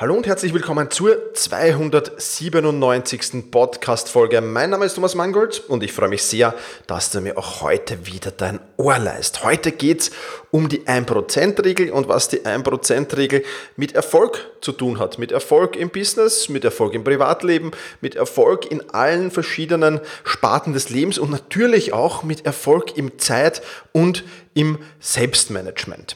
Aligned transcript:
Hallo 0.00 0.14
und 0.14 0.28
herzlich 0.28 0.54
willkommen 0.54 0.92
zur 0.92 1.34
297. 1.34 3.50
Podcast-Folge. 3.50 4.40
Mein 4.40 4.70
Name 4.70 4.84
ist 4.84 4.94
Thomas 4.94 5.16
Mangold 5.16 5.58
und 5.66 5.82
ich 5.82 5.92
freue 5.92 6.08
mich 6.08 6.22
sehr, 6.22 6.54
dass 6.86 7.10
du 7.10 7.20
mir 7.20 7.36
auch 7.36 7.62
heute 7.62 8.06
wieder 8.06 8.30
dein 8.30 8.60
Ohr 8.76 8.96
leist. 8.96 9.42
Heute 9.42 9.72
geht 9.72 10.02
es 10.02 10.10
um 10.52 10.68
die 10.68 10.82
1%-Regel 10.82 11.90
und 11.90 12.06
was 12.06 12.28
die 12.28 12.42
1%-Regel 12.42 13.42
mit 13.74 13.96
Erfolg 13.96 14.48
zu 14.60 14.70
tun 14.70 15.00
hat. 15.00 15.18
Mit 15.18 15.32
Erfolg 15.32 15.74
im 15.74 15.90
Business, 15.90 16.48
mit 16.48 16.64
Erfolg 16.64 16.94
im 16.94 17.02
Privatleben, 17.02 17.72
mit 18.00 18.14
Erfolg 18.14 18.70
in 18.70 18.90
allen 18.90 19.32
verschiedenen 19.32 19.98
Sparten 20.22 20.74
des 20.74 20.90
Lebens 20.90 21.18
und 21.18 21.32
natürlich 21.32 21.92
auch 21.92 22.22
mit 22.22 22.46
Erfolg 22.46 22.96
im 22.96 23.18
Zeit- 23.18 23.62
und 23.90 24.22
im 24.54 24.78
Selbstmanagement. 25.00 26.14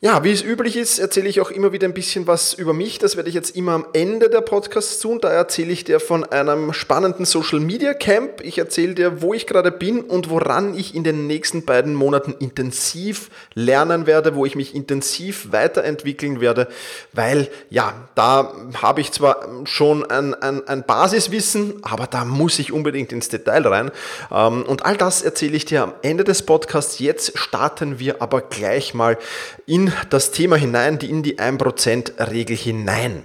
Ja, 0.00 0.22
wie 0.22 0.30
es 0.30 0.44
üblich 0.44 0.76
ist, 0.76 1.00
erzähle 1.00 1.28
ich 1.28 1.40
auch 1.40 1.50
immer 1.50 1.72
wieder 1.72 1.88
ein 1.88 1.92
bisschen 1.92 2.28
was 2.28 2.54
über 2.54 2.72
mich. 2.72 3.00
Das 3.00 3.16
werde 3.16 3.28
ich 3.28 3.34
jetzt 3.34 3.56
immer 3.56 3.72
am 3.72 3.84
Ende 3.94 4.30
der 4.30 4.42
Podcasts 4.42 5.00
tun. 5.00 5.18
Da 5.20 5.28
erzähle 5.28 5.72
ich 5.72 5.82
dir 5.82 5.98
von 5.98 6.22
einem 6.22 6.72
spannenden 6.72 7.24
Social 7.24 7.58
Media 7.58 7.94
Camp. 7.94 8.40
Ich 8.42 8.58
erzähle 8.58 8.94
dir, 8.94 9.22
wo 9.22 9.34
ich 9.34 9.48
gerade 9.48 9.72
bin 9.72 10.02
und 10.02 10.30
woran 10.30 10.78
ich 10.78 10.94
in 10.94 11.02
den 11.02 11.26
nächsten 11.26 11.64
beiden 11.64 11.96
Monaten 11.96 12.32
intensiv 12.38 13.28
lernen 13.54 14.06
werde, 14.06 14.36
wo 14.36 14.46
ich 14.46 14.54
mich 14.54 14.72
intensiv 14.72 15.50
weiterentwickeln 15.50 16.40
werde, 16.40 16.68
weil 17.12 17.48
ja, 17.68 17.92
da 18.14 18.54
habe 18.80 19.00
ich 19.00 19.10
zwar 19.10 19.48
schon 19.64 20.08
ein, 20.08 20.32
ein, 20.32 20.64
ein 20.68 20.84
Basiswissen, 20.84 21.82
aber 21.82 22.06
da 22.06 22.24
muss 22.24 22.60
ich 22.60 22.70
unbedingt 22.70 23.10
ins 23.10 23.30
Detail 23.30 23.66
rein. 23.66 23.90
Ähm, 24.30 24.62
und 24.62 24.86
all 24.86 24.96
das 24.96 25.22
erzähle 25.22 25.56
ich 25.56 25.64
dir 25.64 25.82
am 25.82 25.94
Ende 26.02 26.22
des 26.22 26.42
Podcasts. 26.46 27.00
Jetzt 27.00 27.36
starten 27.36 27.98
wir 27.98 28.22
aber 28.22 28.42
gleich 28.42 28.94
mal 28.94 29.18
in 29.66 29.87
das 30.10 30.30
Thema 30.30 30.56
hinein, 30.56 30.98
die 30.98 31.10
in 31.10 31.22
die 31.22 31.38
1%-Regel 31.38 32.56
hinein. 32.56 33.24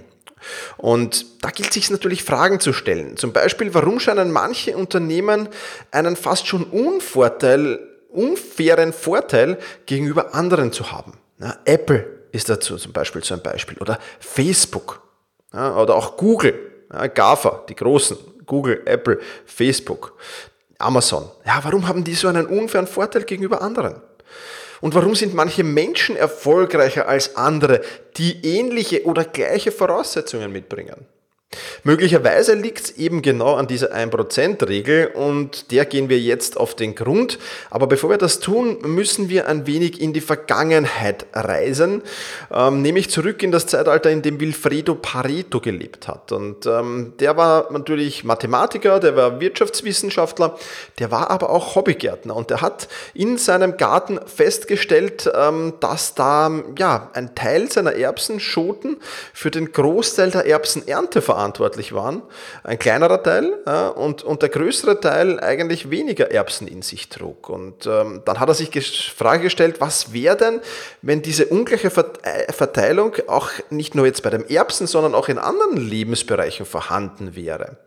Und 0.76 1.42
da 1.42 1.50
gilt 1.50 1.72
sich 1.72 1.90
natürlich 1.90 2.22
Fragen 2.22 2.60
zu 2.60 2.72
stellen. 2.72 3.16
Zum 3.16 3.32
Beispiel, 3.32 3.72
warum 3.74 4.00
scheinen 4.00 4.30
manche 4.30 4.76
Unternehmen 4.76 5.48
einen 5.90 6.16
fast 6.16 6.46
schon 6.46 6.64
Unvorteil, 6.64 7.80
unfairen 8.10 8.92
Vorteil 8.92 9.58
gegenüber 9.86 10.34
anderen 10.34 10.72
zu 10.72 10.92
haben? 10.92 11.14
Ja, 11.40 11.56
Apple 11.64 12.06
ist 12.32 12.48
dazu 12.48 12.76
zum 12.76 12.92
Beispiel 12.92 13.24
so 13.24 13.34
ein 13.34 13.42
Beispiel 13.42 13.78
oder 13.78 13.98
Facebook 14.18 15.02
ja, 15.52 15.76
oder 15.76 15.94
auch 15.94 16.16
Google, 16.16 16.54
ja, 16.92 17.06
GAFA, 17.06 17.64
die 17.68 17.76
großen, 17.76 18.16
Google, 18.46 18.82
Apple, 18.84 19.20
Facebook, 19.46 20.14
Amazon. 20.78 21.30
Ja, 21.46 21.60
warum 21.62 21.86
haben 21.88 22.04
die 22.04 22.14
so 22.14 22.28
einen 22.28 22.46
unfairen 22.46 22.86
Vorteil 22.86 23.24
gegenüber 23.24 23.62
anderen? 23.62 24.00
Und 24.84 24.94
warum 24.94 25.14
sind 25.14 25.32
manche 25.32 25.64
Menschen 25.64 26.14
erfolgreicher 26.14 27.08
als 27.08 27.36
andere, 27.36 27.80
die 28.18 28.44
ähnliche 28.44 29.06
oder 29.06 29.24
gleiche 29.24 29.72
Voraussetzungen 29.72 30.52
mitbringen? 30.52 31.06
Möglicherweise 31.86 32.54
liegt 32.54 32.80
es 32.80 32.90
eben 32.96 33.20
genau 33.20 33.56
an 33.56 33.66
dieser 33.66 33.94
1%-Regel 33.94 35.08
und 35.08 35.70
der 35.70 35.84
gehen 35.84 36.08
wir 36.08 36.18
jetzt 36.18 36.56
auf 36.56 36.74
den 36.74 36.94
Grund. 36.94 37.38
Aber 37.68 37.86
bevor 37.86 38.08
wir 38.08 38.16
das 38.16 38.40
tun, 38.40 38.78
müssen 38.82 39.28
wir 39.28 39.48
ein 39.48 39.66
wenig 39.66 40.00
in 40.00 40.14
die 40.14 40.22
Vergangenheit 40.22 41.26
reisen, 41.34 42.00
ähm, 42.50 42.80
nämlich 42.80 43.10
zurück 43.10 43.42
in 43.42 43.52
das 43.52 43.66
Zeitalter, 43.66 44.10
in 44.10 44.22
dem 44.22 44.40
Wilfredo 44.40 44.94
Pareto 44.94 45.60
gelebt 45.60 46.08
hat. 46.08 46.32
Und 46.32 46.64
ähm, 46.64 47.12
der 47.20 47.36
war 47.36 47.70
natürlich 47.70 48.24
Mathematiker, 48.24 48.98
der 48.98 49.14
war 49.14 49.40
Wirtschaftswissenschaftler, 49.40 50.56
der 50.98 51.10
war 51.10 51.30
aber 51.30 51.50
auch 51.50 51.74
Hobbygärtner 51.74 52.34
und 52.34 52.48
der 52.48 52.62
hat 52.62 52.88
in 53.12 53.36
seinem 53.36 53.76
Garten 53.76 54.18
festgestellt, 54.24 55.30
ähm, 55.34 55.74
dass 55.80 56.14
da 56.14 56.50
ja, 56.78 57.10
ein 57.12 57.34
Teil 57.34 57.70
seiner 57.70 57.94
Erbsenschoten 57.94 58.96
für 59.34 59.50
den 59.50 59.70
Großteil 59.70 60.30
der 60.30 60.46
Erbsenernte 60.46 61.20
verantwortlich 61.20 61.73
verantwortlich 61.74 61.92
waren. 61.92 62.22
Ein 62.62 62.78
kleinerer 62.78 63.22
Teil 63.22 63.52
ja, 63.66 63.88
und, 63.88 64.22
und 64.22 64.42
der 64.42 64.48
größere 64.48 65.00
Teil 65.00 65.40
eigentlich 65.40 65.90
weniger 65.90 66.30
Erbsen 66.30 66.66
in 66.68 66.82
sich 66.82 67.08
trug. 67.08 67.48
Und 67.48 67.86
ähm, 67.86 68.22
dann 68.24 68.40
hat 68.40 68.48
er 68.48 68.54
sich 68.54 68.70
die 68.70 68.80
Frage 68.80 69.44
gestellt, 69.44 69.80
was 69.80 70.12
wäre 70.12 70.36
denn, 70.36 70.60
wenn 71.02 71.22
diese 71.22 71.46
ungleiche 71.46 71.88
äh, 71.88 72.52
Verteilung 72.52 73.16
auch 73.26 73.50
nicht 73.70 73.94
nur 73.94 74.06
jetzt 74.06 74.22
bei 74.22 74.30
dem 74.30 74.46
Erbsen, 74.46 74.86
sondern 74.86 75.14
auch 75.14 75.28
in 75.28 75.38
anderen 75.38 75.76
Lebensbereichen 75.76 76.66
vorhanden 76.66 77.36
wäre. 77.36 77.78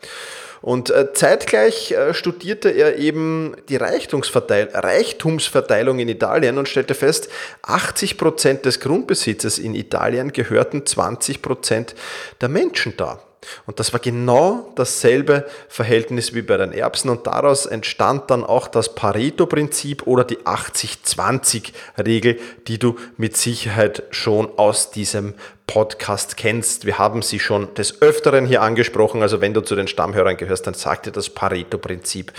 Und 0.62 0.90
äh, 0.90 1.14
zeitgleich 1.14 1.92
äh, 1.92 2.16
studierte 2.16 2.70
er 2.70 2.98
eben 2.98 3.56
die 3.70 3.76
Reichtumsverteil 3.76 4.70
Reichtumsverteilung 4.74 6.00
in 6.00 6.10
Italien 6.10 6.58
und 6.58 6.68
stellte 6.68 6.96
fest, 6.96 7.30
80 7.62 8.18
Prozent 8.18 8.66
des 8.66 8.80
Grundbesitzes 8.80 9.60
in 9.60 9.76
Italien 9.76 10.34
gehörten 10.34 10.84
20 10.84 11.44
Prozent 11.44 11.94
der 12.42 12.50
Menschen 12.50 12.98
dar. 12.98 13.27
Und 13.66 13.80
das 13.80 13.94
war 13.94 14.00
genau 14.00 14.72
dasselbe 14.76 15.46
Verhältnis 15.68 16.34
wie 16.34 16.42
bei 16.42 16.58
den 16.58 16.72
Erbsen. 16.72 17.10
Und 17.10 17.28
daraus 17.28 17.66
entstand 17.66 18.30
dann 18.30 18.44
auch 18.44 18.68
das 18.68 18.96
Pareto-Prinzip 18.96 20.08
oder 20.08 20.24
die 20.24 20.40
80-20-Regel, 20.40 22.40
die 22.68 22.80
du 22.80 22.98
mit 23.18 23.38
Sicherheit 23.38 24.04
schon 24.12 24.50
aus 24.58 24.92
diesem 24.92 25.34
Podcast 25.68 26.38
kennst. 26.38 26.86
Wir 26.86 26.98
haben 26.98 27.22
sie 27.22 27.40
schon 27.40 27.74
des 27.74 28.02
Öfteren 28.02 28.46
hier 28.46 28.62
angesprochen. 28.62 29.22
Also 29.22 29.42
wenn 29.42 29.54
du 29.54 29.60
zu 29.60 29.76
den 29.76 29.90
Stammhörern 29.90 30.38
gehörst, 30.38 30.66
dann 30.66 30.74
sagt 30.74 31.06
dir 31.06 31.12
das 31.12 31.30
Pareto-Prinzip 31.30 32.32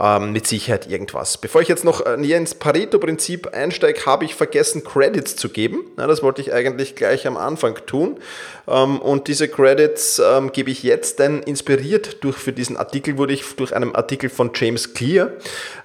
ähm, 0.00 0.32
mit 0.32 0.46
Sicherheit 0.46 0.90
irgendwas. 0.90 1.36
Bevor 1.36 1.60
ich 1.60 1.68
jetzt 1.68 1.84
noch 1.84 2.04
äh, 2.06 2.16
näher 2.16 2.38
ins 2.38 2.54
Pareto-Prinzip 2.54 3.48
einsteige, 3.54 4.06
habe 4.06 4.24
ich 4.24 4.34
vergessen, 4.34 4.82
Credits 4.82 5.36
zu 5.36 5.50
geben. 5.50 5.84
Ja, 5.98 6.06
das 6.06 6.22
wollte 6.22 6.40
ich 6.40 6.54
eigentlich 6.54 6.96
gleich 6.96 7.26
am 7.26 7.36
Anfang 7.36 7.74
tun. 7.84 8.18
Ähm, 8.66 8.98
und 8.98 9.28
diese 9.28 9.48
Credits 9.48 10.18
ähm, 10.18 10.50
gebe 10.50 10.70
ich 10.70 10.82
jetzt, 10.82 11.18
denn 11.18 11.42
inspiriert 11.42 12.24
durch 12.24 12.36
für 12.36 12.54
diesen 12.54 12.78
Artikel 12.78 13.18
wurde 13.18 13.34
ich 13.34 13.44
durch 13.56 13.76
einen 13.76 13.94
Artikel 13.94 14.30
von 14.30 14.52
James 14.54 14.94
Clear, 14.94 15.32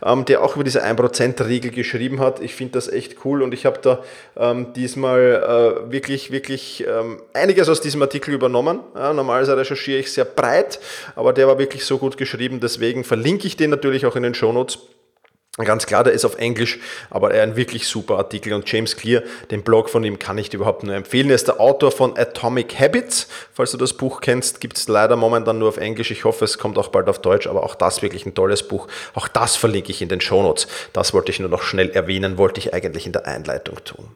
ähm, 0.02 0.24
der 0.24 0.42
auch 0.42 0.56
über 0.56 0.64
diese 0.64 0.82
1%-Regel 0.86 1.72
geschrieben 1.72 2.22
hat. 2.22 2.40
Ich 2.40 2.56
finde 2.56 2.72
das 2.74 2.88
echt 2.88 3.18
cool 3.26 3.42
und 3.44 3.54
ich 3.54 3.66
habe 3.66 3.80
da 3.82 4.00
ähm, 4.38 4.72
diesmal 4.74 5.84
äh, 5.88 5.92
wirklich, 5.92 6.32
wirklich 6.32 6.85
ähm, 6.86 7.22
einiges 7.34 7.70
aus 7.70 7.82
diesem 7.82 8.02
Artikel 8.02 8.34
übernommen. 8.34 8.80
Ja, 8.96 9.14
normalerweise 9.14 9.58
recherchiere 9.58 10.00
ich 10.00 10.12
sehr 10.12 10.26
breit, 10.26 10.80
aber 11.16 11.34
der 11.34 11.48
war 11.48 11.60
wirklich 11.60 11.86
so 11.86 11.98
gut 11.98 12.18
geschrieben, 12.18 12.60
deswegen 12.60 13.04
verlinke 13.04 13.48
ich 13.48 13.58
den 13.58 13.70
natürlich 13.70 14.06
auch 14.06 14.16
in 14.16 14.24
den 14.24 14.34
Shownotes. 14.34 14.80
Ganz 15.64 15.86
klar, 15.86 16.04
der 16.04 16.12
ist 16.12 16.26
auf 16.26 16.36
Englisch, 16.36 16.80
aber 17.10 17.34
er 17.34 17.44
ein 17.44 17.56
wirklich 17.56 17.88
super 17.88 18.18
Artikel 18.18 18.52
und 18.52 18.70
James 18.70 18.98
Clear, 18.98 19.24
den 19.52 19.64
Blog 19.64 19.90
von 19.90 20.04
ihm 20.04 20.20
kann 20.20 20.38
ich 20.38 20.50
dir 20.50 20.58
überhaupt 20.58 20.84
nur 20.84 20.94
empfehlen. 20.94 21.30
Er 21.30 21.36
ist 21.36 21.48
der 21.48 21.62
Autor 21.62 21.94
von 21.94 22.18
Atomic 22.18 22.78
Habits. 22.78 23.28
Falls 23.54 23.72
du 23.72 23.78
das 23.78 23.94
Buch 23.94 24.20
kennst, 24.20 24.60
gibt 24.60 24.78
es 24.78 24.90
leider 24.90 25.16
momentan 25.16 25.58
nur 25.58 25.70
auf 25.70 25.78
Englisch. 25.78 26.12
Ich 26.12 26.26
hoffe, 26.26 26.44
es 26.44 26.58
kommt 26.58 26.78
auch 26.78 26.90
bald 26.90 27.08
auf 27.08 27.20
Deutsch, 27.20 27.48
aber 27.48 27.64
auch 27.64 27.76
das 27.76 28.02
wirklich 28.02 28.26
ein 28.26 28.36
tolles 28.36 28.68
Buch. 28.68 28.90
Auch 29.14 29.30
das 29.30 29.56
verlinke 29.56 29.92
ich 29.92 30.02
in 30.02 30.10
den 30.10 30.20
Shownotes. 30.20 30.68
Das 30.92 31.14
wollte 31.14 31.32
ich 31.32 31.40
nur 31.40 31.48
noch 31.48 31.62
schnell 31.62 31.90
erwähnen, 31.90 32.38
wollte 32.38 32.60
ich 32.60 32.74
eigentlich 32.74 33.06
in 33.06 33.14
der 33.14 33.26
Einleitung 33.26 33.82
tun. 33.86 34.10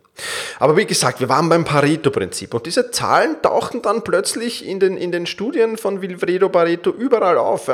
Aber 0.59 0.75
wie 0.75 0.86
gesagt, 0.86 1.21
wir 1.21 1.30
waren 1.30 1.47
beim 1.47 1.63
Pareto-Prinzip 1.63 2.53
und 2.53 2.65
diese 2.65 2.91
Zahlen 2.91 3.41
tauchten 3.41 3.81
dann 3.81 4.03
plötzlich 4.03 4.68
in 4.68 4.81
den, 4.81 4.97
in 4.97 5.13
den 5.13 5.25
Studien 5.25 5.77
von 5.77 6.01
Wilfredo 6.01 6.50
Pareto 6.50 6.89
überall 6.89 7.38
auf. 7.38 7.69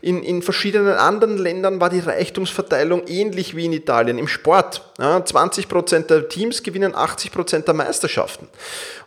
In, 0.00 0.22
in 0.22 0.40
verschiedenen 0.40 0.94
anderen 0.94 1.36
Ländern 1.36 1.80
war 1.80 1.90
die 1.90 2.00
Reichtumsverteilung 2.00 2.93
Aufteilung 2.94 3.02
ähnlich 3.06 3.56
wie 3.56 3.66
in 3.66 3.72
Italien 3.72 4.18
im 4.18 4.28
Sport. 4.28 4.82
Ja, 4.98 5.18
20% 5.18 6.06
der 6.06 6.28
Teams 6.28 6.62
gewinnen 6.62 6.94
80% 6.94 7.64
der 7.64 7.74
Meisterschaften. 7.74 8.48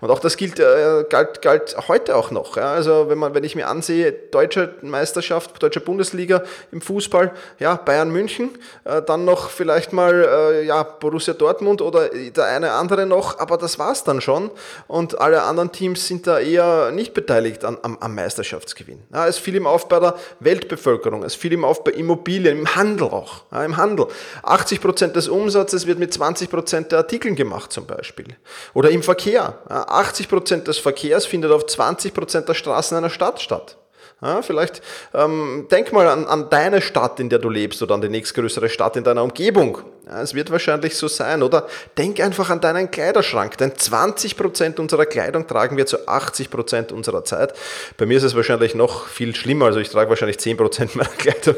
Und 0.02 0.12
auch 0.12 0.20
das 0.20 0.36
gilt, 0.36 0.60
äh, 0.60 1.06
galt, 1.10 1.42
galt 1.42 1.78
heute 1.88 2.16
auch 2.16 2.30
noch. 2.30 2.58
Ja. 2.58 2.74
Also 2.74 3.08
wenn, 3.08 3.18
man, 3.18 3.34
wenn 3.34 3.46
ich 3.46 3.56
mir 3.56 3.68
ansehe, 3.68 4.12
deutsche 4.12 4.76
Meisterschaft, 4.82 5.64
deutsche 5.64 5.80
Bundesliga 5.80 6.44
im 6.74 6.82
Fußball, 6.82 7.32
ja, 7.60 7.76
Bayern 7.76 8.12
München, 8.12 8.58
äh, 8.84 9.02
dann 9.02 9.24
noch 9.24 9.50
vielleicht 9.50 9.94
mal 9.94 10.28
äh, 10.30 10.66
ja, 10.66 10.84
Borussia 10.84 11.34
Dortmund 11.34 11.82
oder 11.82 12.10
der 12.10 12.44
eine 12.46 12.72
andere 12.74 13.06
noch, 13.06 13.40
aber 13.40 13.58
das 13.58 13.80
war's 13.80 14.04
dann 14.04 14.20
schon. 14.20 14.52
Und 14.88 15.20
alle 15.22 15.44
anderen 15.44 15.72
Teams 15.72 16.06
sind 16.06 16.28
da 16.28 16.40
eher 16.40 16.92
nicht 16.92 17.14
beteiligt 17.14 17.64
an, 17.64 17.78
am, 17.82 17.98
am 18.02 18.14
Meisterschaftsgewinn. 18.14 19.04
Ja, 19.14 19.26
es 19.26 19.38
fiel 19.38 19.56
ihm 19.56 19.68
auf 19.68 19.88
bei 19.88 20.02
der 20.02 20.16
Weltbevölkerung, 20.42 21.24
es 21.24 21.36
fiel 21.36 21.54
ihm 21.54 21.64
auf 21.64 21.86
bei 21.86 21.92
Immobilien, 21.92 22.58
im 22.60 22.76
Handel 22.76 23.08
auch. 23.08 23.44
Ja, 23.54 23.64
Im 23.64 23.77
Handel. 23.78 24.08
80% 24.44 25.08
des 25.14 25.28
Umsatzes 25.28 25.88
wird 25.88 26.00
mit 26.00 26.14
20% 26.14 26.90
der 26.90 27.00
Artikeln 27.00 27.36
gemacht 27.36 27.72
zum 27.72 27.86
Beispiel. 27.86 28.36
Oder 28.74 28.90
im 28.90 29.04
Verkehr. 29.04 29.60
80% 29.70 30.64
des 30.64 30.78
Verkehrs 30.80 31.26
findet 31.26 31.52
auf 31.52 31.66
20% 31.66 32.42
der 32.42 32.54
Straßen 32.54 32.98
einer 32.98 33.10
Stadt 33.10 33.42
statt. 33.42 33.78
Ja, 34.20 34.42
vielleicht 34.42 34.82
ähm, 35.14 35.68
denk 35.70 35.94
mal 35.94 36.08
an, 36.08 36.26
an, 36.26 36.50
deine 36.50 36.82
Stadt, 36.82 37.20
in 37.20 37.30
der 37.30 37.38
du 37.38 37.50
lebst 37.50 37.84
oder 37.84 37.94
an 37.94 38.02
die 38.02 38.10
nächstgrößere 38.10 38.68
Stadt 38.68 38.96
in 38.96 39.04
deiner 39.04 39.22
Umgebung. 39.22 39.78
Ja, 40.08 40.24
es 40.24 40.34
wird 40.34 40.50
wahrscheinlich 40.50 40.96
so 40.96 41.08
sein. 41.08 41.44
Oder 41.44 41.68
denk 42.00 42.20
einfach 42.20 42.50
an 42.50 42.60
deinen 42.60 42.90
Kleiderschrank, 42.90 43.60
denn 43.60 43.74
20% 43.74 44.80
unserer 44.80 45.06
Kleidung 45.06 45.46
tragen 45.46 45.78
wir 45.78 45.86
zu 45.86 46.08
80% 46.08 46.94
unserer 46.94 47.26
Zeit. 47.26 47.54
Bei 47.98 48.08
mir 48.08 48.18
ist 48.18 48.24
es 48.24 48.36
wahrscheinlich 48.36 48.74
noch 48.74 49.06
viel 49.06 49.36
schlimmer. 49.36 49.66
Also 49.66 49.80
ich 49.80 49.90
trage 49.90 50.10
wahrscheinlich 50.10 50.38
10% 50.38 50.98
meiner 50.98 51.10
Kleidung 51.18 51.56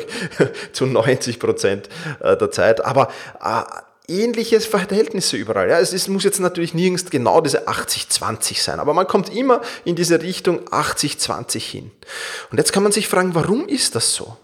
zu 0.73 0.83
90% 0.83 1.83
äh, 2.19 2.35
der 2.35 2.51
Zeit. 2.51 2.83
Aber 2.83 3.07
äh, 3.41 3.61
ähnliche 4.09 4.59
Verhältnisse 4.59 5.37
überall. 5.37 5.69
Ja, 5.69 5.79
es 5.79 5.93
ist, 5.93 6.07
muss 6.07 6.23
jetzt 6.23 6.39
natürlich 6.39 6.73
nirgends 6.73 7.09
genau 7.09 7.41
diese 7.41 7.67
80-20 7.67 8.61
sein, 8.61 8.79
aber 8.79 8.93
man 8.93 9.07
kommt 9.07 9.33
immer 9.33 9.61
in 9.85 9.95
diese 9.95 10.21
Richtung 10.21 10.67
80-20 10.69 11.59
hin. 11.59 11.91
Und 12.51 12.57
jetzt 12.57 12.73
kann 12.73 12.83
man 12.83 12.91
sich 12.91 13.07
fragen, 13.07 13.35
warum 13.35 13.67
ist 13.67 13.95
das 13.95 14.13
so? 14.13 14.37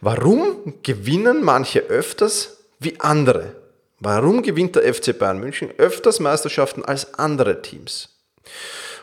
Warum 0.00 0.74
gewinnen 0.82 1.42
manche 1.42 1.80
öfters 1.80 2.58
wie 2.78 2.98
andere? 3.00 3.56
Warum 4.00 4.42
gewinnt 4.42 4.76
der 4.76 4.94
FC 4.94 5.18
Bayern 5.18 5.40
München 5.40 5.70
öfters 5.76 6.20
Meisterschaften 6.20 6.84
als 6.84 7.14
andere 7.14 7.62
Teams? 7.62 8.10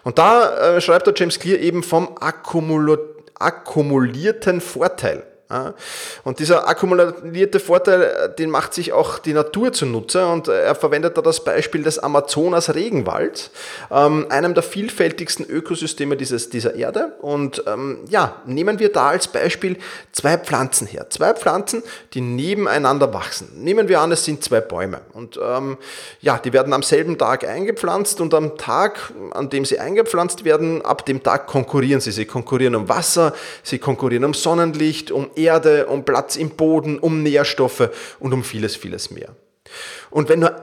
Und 0.04 0.18
da 0.18 0.78
äh, 0.78 0.82
schreibt 0.82 1.08
der 1.08 1.14
James 1.18 1.40
Clear 1.40 1.60
eben 1.60 1.84
vom 1.84 2.16
akkumulierten 3.40 4.62
Vorteil. 4.62 5.24
Und 6.24 6.40
dieser 6.40 6.68
akkumulierte 6.68 7.60
Vorteil, 7.60 8.34
den 8.40 8.50
macht 8.50 8.74
sich 8.74 8.94
auch 8.94 9.20
die 9.20 9.34
Natur 9.34 9.72
zunutze 9.74 10.26
und 10.26 10.48
äh, 10.48 10.64
er 10.64 10.74
verwendet 10.74 11.18
da 11.18 11.22
das 11.22 11.44
Beispiel 11.44 11.84
des 11.84 12.00
Amazonas-Regenwalds, 12.00 13.52
ähm, 13.92 14.26
einem 14.30 14.56
der 14.56 14.64
vielfältigsten 14.64 15.46
Ökosysteme 15.46 16.18
dieses, 16.18 16.50
dieser 16.50 16.74
Erde. 16.74 17.14
Und 17.22 17.64
ähm, 17.68 18.00
ja, 18.10 18.42
nehmen 18.48 18.80
wir 18.80 18.92
da 18.92 19.10
als 19.10 19.28
Beispiel 19.28 19.78
zwei 20.12 20.38
Pflanzen 20.40 20.88
her. 20.88 21.12
Zwei 21.12 21.36
Pflanzen, 21.36 21.84
die 22.16 22.22
nebeneinander 22.22 23.14
wachsen. 23.14 23.52
Nehmen 23.64 23.88
wir 23.88 24.02
an, 24.02 24.12
es 24.12 24.26
sind 24.26 24.44
zwei 24.44 24.62
Bäume. 24.62 25.02
Und 25.14 25.40
ähm, 25.42 25.78
ja, 26.22 26.40
die 26.40 26.54
werden 26.54 26.74
am 26.74 26.82
selben 26.82 27.20
Tag 27.20 27.48
eingepflanzt 27.48 28.20
und 28.20 28.34
am 28.34 28.58
Tag, 28.58 29.14
an 29.32 29.52
dem 29.52 29.64
sie 29.64 29.78
eingepflanzt 29.78 30.44
werden, 30.44 30.84
ab 30.84 31.06
dem 31.06 31.22
Tag 31.22 31.46
konkurrieren 31.46 32.02
sie. 32.02 32.12
Sie 32.12 32.26
konkurrieren 32.26 32.74
um 32.74 32.90
Wasser, 32.90 33.34
sie 33.62 33.78
konkurrieren 33.78 34.26
um 34.26 34.34
Sonnenlicht, 34.34 35.12
um 35.12 35.30
Erde, 35.38 35.88
um 35.88 36.06
Platz 36.06 36.36
im 36.36 36.52
Boden, 36.52 37.00
um 37.00 37.24
Nährstoffe 37.24 37.90
und 38.20 38.34
um 38.34 38.44
vieles, 38.44 38.76
vieles 38.76 39.12
mehr. 39.12 39.30
Und 40.10 40.30
wenn 40.30 40.40
nur 40.40 40.56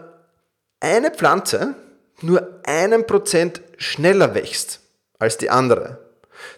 eine 0.81 1.11
Pflanze 1.11 1.75
nur 2.21 2.61
einen 2.65 3.07
Prozent 3.07 3.61
schneller 3.77 4.35
wächst 4.35 4.81
als 5.19 5.39
die 5.39 5.51
andere, 5.51 5.99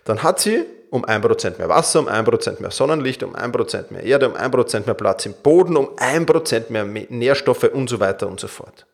dann 0.04 0.22
hat 0.22 0.40
sie 0.40 0.64
um 0.90 1.04
ein 1.04 1.20
Prozent 1.20 1.58
mehr 1.58 1.68
Wasser, 1.68 1.98
um 2.00 2.08
ein 2.08 2.24
Prozent 2.24 2.60
mehr 2.60 2.70
Sonnenlicht, 2.70 3.22
um 3.22 3.34
ein 3.34 3.50
Prozent 3.50 3.90
mehr 3.90 4.04
Erde, 4.04 4.28
um 4.28 4.36
ein 4.36 4.50
Prozent 4.50 4.86
mehr 4.86 4.94
Platz 4.94 5.26
im 5.26 5.34
Boden, 5.42 5.76
um 5.76 5.90
ein 5.96 6.24
Prozent 6.24 6.70
mehr 6.70 6.84
Nährstoffe 6.84 7.64
und 7.64 7.88
so 7.88 7.98
weiter 7.98 8.28
und 8.28 8.38
so 8.38 8.46
fort. 8.46 8.86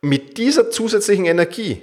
Mit 0.00 0.36
dieser 0.36 0.70
zusätzlichen 0.70 1.24
Energie 1.24 1.82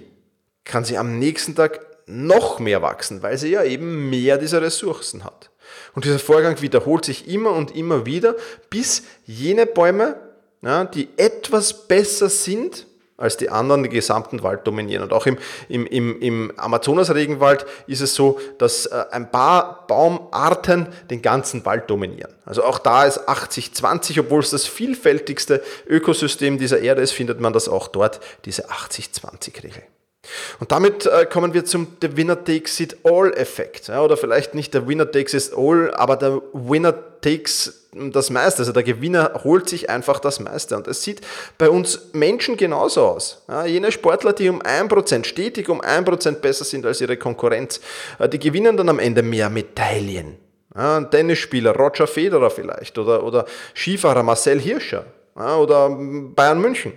kann 0.65 0.83
sie 0.83 0.97
am 0.97 1.19
nächsten 1.19 1.55
Tag 1.55 1.79
noch 2.05 2.59
mehr 2.59 2.81
wachsen, 2.81 3.23
weil 3.23 3.37
sie 3.37 3.51
ja 3.51 3.63
eben 3.63 4.09
mehr 4.09 4.37
dieser 4.37 4.61
Ressourcen 4.61 5.23
hat. 5.23 5.49
Und 5.95 6.05
dieser 6.05 6.19
Vorgang 6.19 6.61
wiederholt 6.61 7.05
sich 7.05 7.27
immer 7.27 7.51
und 7.51 7.75
immer 7.75 8.05
wieder, 8.05 8.35
bis 8.69 9.03
jene 9.25 9.65
Bäume, 9.65 10.15
ja, 10.61 10.85
die 10.85 11.09
etwas 11.17 11.87
besser 11.87 12.29
sind 12.29 12.87
als 13.17 13.37
die 13.37 13.49
anderen, 13.49 13.83
den 13.83 13.91
gesamten 13.91 14.43
Wald 14.43 14.65
dominieren. 14.65 15.03
Und 15.03 15.13
auch 15.13 15.25
im, 15.25 15.37
im, 15.69 15.85
im, 15.85 16.21
im 16.21 16.53
Amazonas-Regenwald 16.57 17.65
ist 17.87 18.01
es 18.01 18.15
so, 18.15 18.39
dass 18.57 18.87
äh, 18.87 19.05
ein 19.11 19.29
paar 19.29 19.85
Baumarten 19.87 20.87
den 21.09 21.21
ganzen 21.21 21.63
Wald 21.65 21.89
dominieren. 21.89 22.33
Also 22.43 22.63
auch 22.63 22.79
da 22.79 23.05
ist 23.05 23.29
80-20, 23.29 24.19
obwohl 24.19 24.41
es 24.41 24.49
das 24.49 24.65
vielfältigste 24.65 25.63
Ökosystem 25.87 26.57
dieser 26.57 26.79
Erde 26.79 27.01
ist, 27.01 27.11
findet 27.11 27.39
man 27.39 27.53
das 27.53 27.69
auch 27.69 27.87
dort, 27.87 28.19
diese 28.45 28.69
80-20-Regel. 28.69 29.83
Und 30.59 30.71
damit 30.71 31.05
äh, 31.05 31.25
kommen 31.25 31.53
wir 31.53 31.65
zum 31.65 31.87
The 32.01 32.15
Winner 32.15 32.43
Takes 32.43 32.79
It 32.79 32.97
All-Effekt. 33.03 33.87
Ja, 33.87 34.01
oder 34.01 34.17
vielleicht 34.17 34.55
nicht 34.55 34.73
der 34.73 34.87
Winner 34.87 35.11
Takes 35.11 35.33
It 35.33 35.51
All, 35.55 35.93
aber 35.93 36.15
der 36.15 36.41
Winner 36.53 36.93
Takes 37.21 37.83
das 37.93 38.29
meiste. 38.29 38.59
Also 38.61 38.71
der 38.71 38.83
Gewinner 38.83 39.41
holt 39.43 39.69
sich 39.69 39.89
einfach 39.89 40.19
das 40.19 40.39
meiste. 40.39 40.75
Und 40.75 40.87
es 40.87 41.03
sieht 41.03 41.21
bei 41.57 41.69
uns 41.69 42.09
Menschen 42.13 42.57
genauso 42.57 43.05
aus. 43.05 43.43
Ja, 43.47 43.65
jene 43.65 43.91
Sportler, 43.91 44.33
die 44.33 44.49
um 44.49 44.61
1%, 44.61 45.25
stetig 45.25 45.69
um 45.69 45.81
1% 45.81 46.39
besser 46.39 46.65
sind 46.65 46.85
als 46.85 47.01
ihre 47.01 47.17
Konkurrenz, 47.17 47.81
äh, 48.19 48.29
die 48.29 48.39
gewinnen 48.39 48.77
dann 48.77 48.89
am 48.89 48.99
Ende 48.99 49.21
mehr 49.23 49.49
Medaillen. 49.49 50.37
Ja, 50.75 51.01
Tennisspieler 51.01 51.75
Roger 51.75 52.07
Federer 52.07 52.49
vielleicht 52.49 52.97
oder, 52.97 53.23
oder 53.23 53.45
Skifahrer 53.75 54.23
Marcel 54.23 54.59
Hirscher 54.59 55.05
ja, 55.35 55.57
oder 55.57 55.89
Bayern 55.89 56.59
München. 56.59 56.93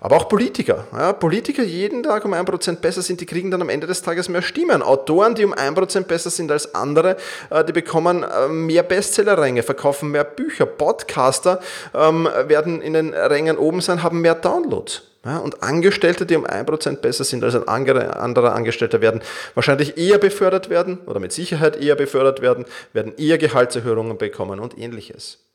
Aber 0.00 0.16
auch 0.16 0.28
Politiker. 0.28 0.86
Ja, 0.92 1.12
Politiker 1.12 1.62
jeden 1.62 2.02
Tag 2.02 2.24
um 2.24 2.34
1% 2.34 2.76
besser 2.76 3.02
sind, 3.02 3.20
die 3.20 3.26
kriegen 3.26 3.50
dann 3.50 3.62
am 3.62 3.68
Ende 3.68 3.86
des 3.86 4.02
Tages 4.02 4.28
mehr 4.28 4.42
Stimmen. 4.42 4.82
Autoren, 4.82 5.34
die 5.34 5.44
um 5.44 5.54
1% 5.54 6.02
besser 6.02 6.30
sind 6.30 6.52
als 6.52 6.74
andere, 6.74 7.16
äh, 7.50 7.64
die 7.64 7.72
bekommen 7.72 8.22
äh, 8.22 8.48
mehr 8.48 8.82
Bestsellerränge, 8.82 9.62
verkaufen 9.62 10.10
mehr 10.10 10.24
Bücher. 10.24 10.66
Podcaster 10.66 11.60
ähm, 11.94 12.28
werden 12.46 12.80
in 12.80 12.92
den 12.92 13.14
Rängen 13.14 13.58
oben 13.58 13.80
sein, 13.80 14.02
haben 14.02 14.20
mehr 14.20 14.34
Downloads. 14.34 15.02
Ja, 15.24 15.38
und 15.38 15.62
Angestellte, 15.62 16.26
die 16.26 16.36
um 16.36 16.46
1% 16.46 16.96
besser 16.98 17.24
sind 17.24 17.42
als 17.42 17.56
ein 17.56 17.66
anderer 17.66 18.54
Angestellter, 18.54 19.00
werden 19.00 19.20
wahrscheinlich 19.54 19.98
eher 19.98 20.18
befördert 20.18 20.70
werden 20.70 20.98
oder 21.06 21.18
mit 21.18 21.32
Sicherheit 21.32 21.76
eher 21.76 21.96
befördert 21.96 22.40
werden, 22.40 22.66
werden 22.92 23.14
eher 23.18 23.36
Gehaltserhöhungen 23.36 24.16
bekommen 24.16 24.60
und 24.60 24.78
ähnliches. 24.78 25.47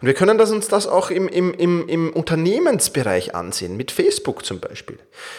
Und 0.00 0.06
wir 0.06 0.14
können 0.14 0.38
das 0.38 0.50
uns 0.50 0.68
das 0.68 0.86
auch 0.86 1.10
im, 1.10 1.28
im, 1.28 1.52
im, 1.54 1.88
im 1.88 2.12
Unternehmensbereich 2.12 3.34
ansehen, 3.34 3.76
mit 3.76 3.90
Facebook 3.90 4.44
zum 4.44 4.60
Beispiel. 4.60 4.98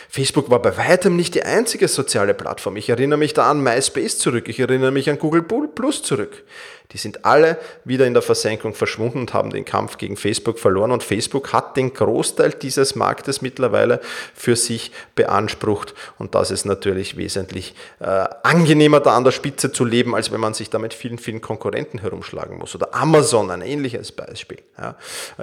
Facebook 0.10 0.50
war 0.50 0.62
bei 0.62 0.78
weitem 0.78 1.16
nicht 1.16 1.36
die 1.36 1.44
einzige 1.44 1.88
soziale 1.88 2.34
Plattform. 2.34 2.78
Ich 2.78 2.90
erinnere 2.90 3.20
mich 3.20 3.34
da 3.34 3.50
an 3.50 3.62
MySpace 3.62 4.18
zurück, 4.18 4.48
ich 4.48 4.60
erinnere 4.60 4.92
mich 4.92 5.10
an 5.10 5.20
Google 5.20 5.44
Plus 5.44 6.04
zurück. 6.04 6.44
Die 6.92 6.98
sind 6.98 7.26
alle 7.26 7.58
wieder 7.84 8.06
in 8.06 8.14
der 8.14 8.22
Versenkung 8.22 8.74
verschwunden 8.74 9.20
und 9.20 9.34
haben 9.34 9.50
den 9.50 9.66
Kampf 9.66 9.98
gegen 9.98 10.18
Facebook 10.18 10.60
verloren. 10.60 10.92
Und 10.92 11.04
Facebook 11.04 11.54
hat 11.54 11.78
den 11.78 11.94
Großteil 11.94 12.52
dieses 12.52 12.96
Marktes 12.96 13.42
mittlerweile 13.42 14.00
für 14.34 14.56
sich 14.56 14.92
beansprucht. 15.16 15.94
Und 16.18 16.36
das 16.36 16.52
ist 16.52 16.66
natürlich 16.66 17.18
wesentlich 17.18 17.76
äh, 18.00 18.26
angenehmer, 18.44 19.00
da 19.00 19.16
an 19.16 19.24
der 19.24 19.32
Spitze 19.32 19.72
zu 19.72 19.86
leben, 19.86 20.16
als 20.16 20.32
wenn 20.32 20.40
man 20.40 20.54
sich 20.54 20.70
da 20.70 20.80
mit 20.80 20.94
vielen, 20.94 21.18
vielen 21.18 21.42
Konkurrenten 21.42 22.00
herumschlagen 22.00 22.58
muss. 22.58 22.76
Oder 22.76 22.94
Amazon, 22.94 23.52
ein 23.52 23.62
ähnliches 23.62 24.12
Beispiel. 24.12 24.60
Ja. 24.78 24.96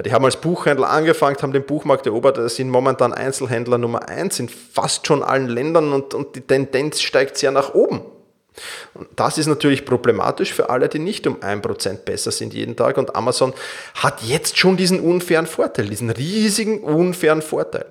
Die 0.02 0.12
haben 0.12 0.24
als 0.24 0.36
Buchhändler 0.36 0.90
angefangen, 0.90 1.36
haben 1.42 1.52
den 1.52 1.66
Buchmarkt 1.66 2.06
erobert, 2.06 2.38
sind 2.50 2.70
momentan 2.70 3.12
Einzelhändler 3.12 3.78
Nummer 3.78 4.08
eins 4.08 4.38
in 4.38 4.48
fast 4.48 5.06
schon 5.06 5.22
allen 5.22 5.48
Ländern 5.48 5.92
und, 5.92 6.14
und 6.14 6.36
die 6.36 6.40
Tendenz 6.40 7.00
steigt 7.00 7.36
sehr 7.36 7.50
nach 7.50 7.74
oben. 7.74 8.02
Und 8.94 9.08
das 9.16 9.38
ist 9.38 9.46
natürlich 9.46 9.84
problematisch 9.84 10.52
für 10.52 10.70
alle, 10.70 10.88
die 10.88 10.98
nicht 10.98 11.26
um 11.26 11.36
1% 11.36 12.04
besser 12.04 12.30
sind 12.30 12.54
jeden 12.54 12.76
Tag. 12.76 12.98
Und 12.98 13.16
Amazon 13.16 13.52
hat 13.94 14.22
jetzt 14.22 14.58
schon 14.58 14.76
diesen 14.76 15.00
unfairen 15.00 15.46
Vorteil, 15.46 15.88
diesen 15.88 16.10
riesigen 16.10 16.82
unfairen 16.82 17.42
Vorteil. 17.42 17.86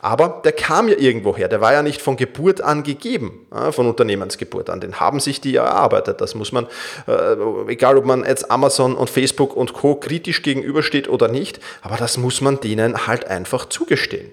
Aber 0.00 0.42
der 0.44 0.52
kam 0.52 0.86
ja 0.86 0.96
irgendwo 0.96 1.36
her, 1.36 1.48
der 1.48 1.60
war 1.60 1.72
ja 1.72 1.82
nicht 1.82 2.00
von 2.00 2.16
Geburt 2.16 2.60
an 2.60 2.84
gegeben, 2.84 3.48
von 3.72 3.88
Unternehmensgeburt 3.88 4.70
an. 4.70 4.80
Den 4.80 5.00
haben 5.00 5.18
sich 5.18 5.40
die 5.40 5.50
ja 5.52 5.64
erarbeitet. 5.64 6.20
Das 6.20 6.36
muss 6.36 6.52
man, 6.52 6.68
äh, 7.08 7.34
egal 7.66 7.98
ob 7.98 8.04
man 8.04 8.24
jetzt 8.24 8.48
Amazon 8.48 8.94
und 8.94 9.10
Facebook 9.10 9.56
und 9.56 9.72
Co. 9.72 9.96
kritisch 9.96 10.42
gegenübersteht 10.42 11.08
oder 11.08 11.26
nicht, 11.26 11.58
aber 11.82 11.96
das 11.96 12.16
muss 12.16 12.40
man 12.40 12.60
denen 12.60 13.08
halt 13.08 13.26
einfach 13.26 13.68
zugestehen. 13.68 14.30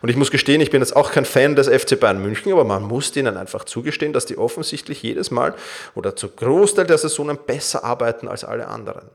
Und 0.00 0.08
ich 0.08 0.16
muss 0.16 0.30
gestehen, 0.30 0.60
ich 0.60 0.70
bin 0.70 0.80
jetzt 0.80 0.96
auch 0.96 1.12
kein 1.12 1.24
Fan 1.24 1.56
des 1.56 1.68
FC 1.68 1.98
Bayern 1.98 2.22
München, 2.22 2.52
aber 2.52 2.64
man 2.64 2.82
muss 2.82 3.12
denen 3.12 3.36
einfach 3.36 3.64
zugestehen, 3.64 4.12
dass 4.12 4.26
die 4.26 4.38
offensichtlich 4.38 5.02
jedes 5.02 5.30
Mal 5.30 5.54
oder 5.94 6.16
zu 6.16 6.28
Großteil 6.28 6.86
der 6.86 6.98
Saisonen 6.98 7.38
besser 7.46 7.84
arbeiten 7.84 8.28
als 8.28 8.44
alle 8.44 8.68
anderen. 8.68 9.10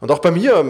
Und 0.00 0.12
auch 0.12 0.20
bei 0.20 0.30
mir, 0.30 0.64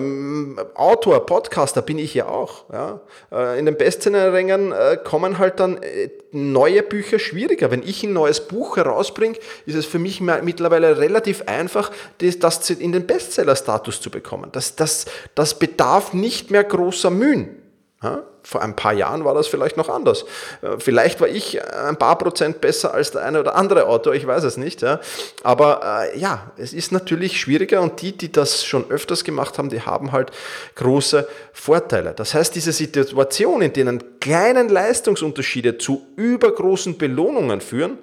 Autor, 0.74 1.26
Podcaster 1.26 1.82
bin 1.82 1.98
ich 1.98 2.14
ja 2.14 2.26
auch. 2.28 2.64
Ja. 2.72 3.00
Äh, 3.30 3.58
in 3.58 3.66
den 3.66 3.76
Bestsellerrängen 3.76 4.72
äh, 4.72 4.98
kommen 5.02 5.38
halt 5.38 5.60
dann 5.60 5.82
äh, 5.82 6.08
neue 6.32 6.82
Bücher 6.82 7.18
schwieriger. 7.18 7.70
Wenn 7.70 7.82
ich 7.82 8.02
ein 8.04 8.14
neues 8.14 8.40
Buch 8.40 8.78
herausbringe, 8.78 9.36
ist 9.66 9.74
es 9.74 9.84
für 9.84 9.98
mich 9.98 10.20
mittlerweile 10.20 10.98
relativ 10.98 11.42
einfach, 11.46 11.90
das 12.18 12.70
in 12.70 12.92
den 12.92 13.06
Bestseller-Status 13.06 14.00
zu 14.00 14.10
bekommen. 14.10 14.48
Das, 14.52 14.76
das, 14.76 15.04
das 15.34 15.58
bedarf 15.58 16.14
nicht 16.14 16.50
mehr 16.50 16.64
großer 16.64 17.10
Mühen. 17.10 17.62
Ja? 18.02 18.22
Vor 18.48 18.62
ein 18.62 18.74
paar 18.74 18.94
Jahren 18.94 19.26
war 19.26 19.34
das 19.34 19.46
vielleicht 19.46 19.76
noch 19.76 19.90
anders. 19.90 20.24
Äh, 20.62 20.78
vielleicht 20.78 21.20
war 21.20 21.28
ich 21.28 21.62
ein 21.62 21.98
paar 21.98 22.16
Prozent 22.16 22.62
besser 22.62 22.94
als 22.94 23.10
der 23.10 23.22
eine 23.22 23.40
oder 23.40 23.54
andere 23.54 23.86
Autor, 23.86 24.14
ich 24.14 24.26
weiß 24.26 24.42
es 24.44 24.56
nicht. 24.56 24.80
Ja. 24.80 25.00
Aber 25.42 26.08
äh, 26.14 26.18
ja, 26.18 26.50
es 26.56 26.72
ist 26.72 26.90
natürlich 26.90 27.38
schwieriger 27.38 27.82
und 27.82 28.00
die, 28.00 28.16
die 28.16 28.32
das 28.32 28.64
schon 28.64 28.90
öfters 28.90 29.22
gemacht 29.22 29.58
haben, 29.58 29.68
die 29.68 29.82
haben 29.82 30.12
halt 30.12 30.30
große 30.76 31.28
Vorteile. 31.52 32.14
Das 32.14 32.32
heißt, 32.32 32.54
diese 32.54 32.72
Situation, 32.72 33.60
in 33.60 33.74
denen 33.74 34.18
kleinen 34.18 34.70
Leistungsunterschiede 34.70 35.76
zu 35.76 36.06
übergroßen 36.16 36.96
Belohnungen 36.96 37.60
führen, 37.60 37.98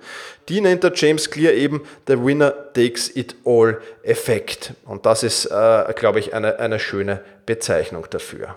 die 0.47 0.61
nennt 0.61 0.83
der 0.83 0.91
James 0.93 1.31
Clear 1.31 1.53
eben 1.53 1.81
der 2.05 2.23
Winner 2.23 2.53
takes 2.75 3.09
it 3.15 3.35
all 3.45 3.81
Effekt. 4.03 4.73
Und 4.85 5.07
das 5.07 5.23
ist, 5.23 5.47
äh, 5.47 5.91
glaube 5.95 6.19
ich, 6.19 6.35
eine, 6.35 6.59
eine 6.59 6.77
schöne 6.77 7.21
Bezeichnung 7.47 8.05
dafür. 8.11 8.55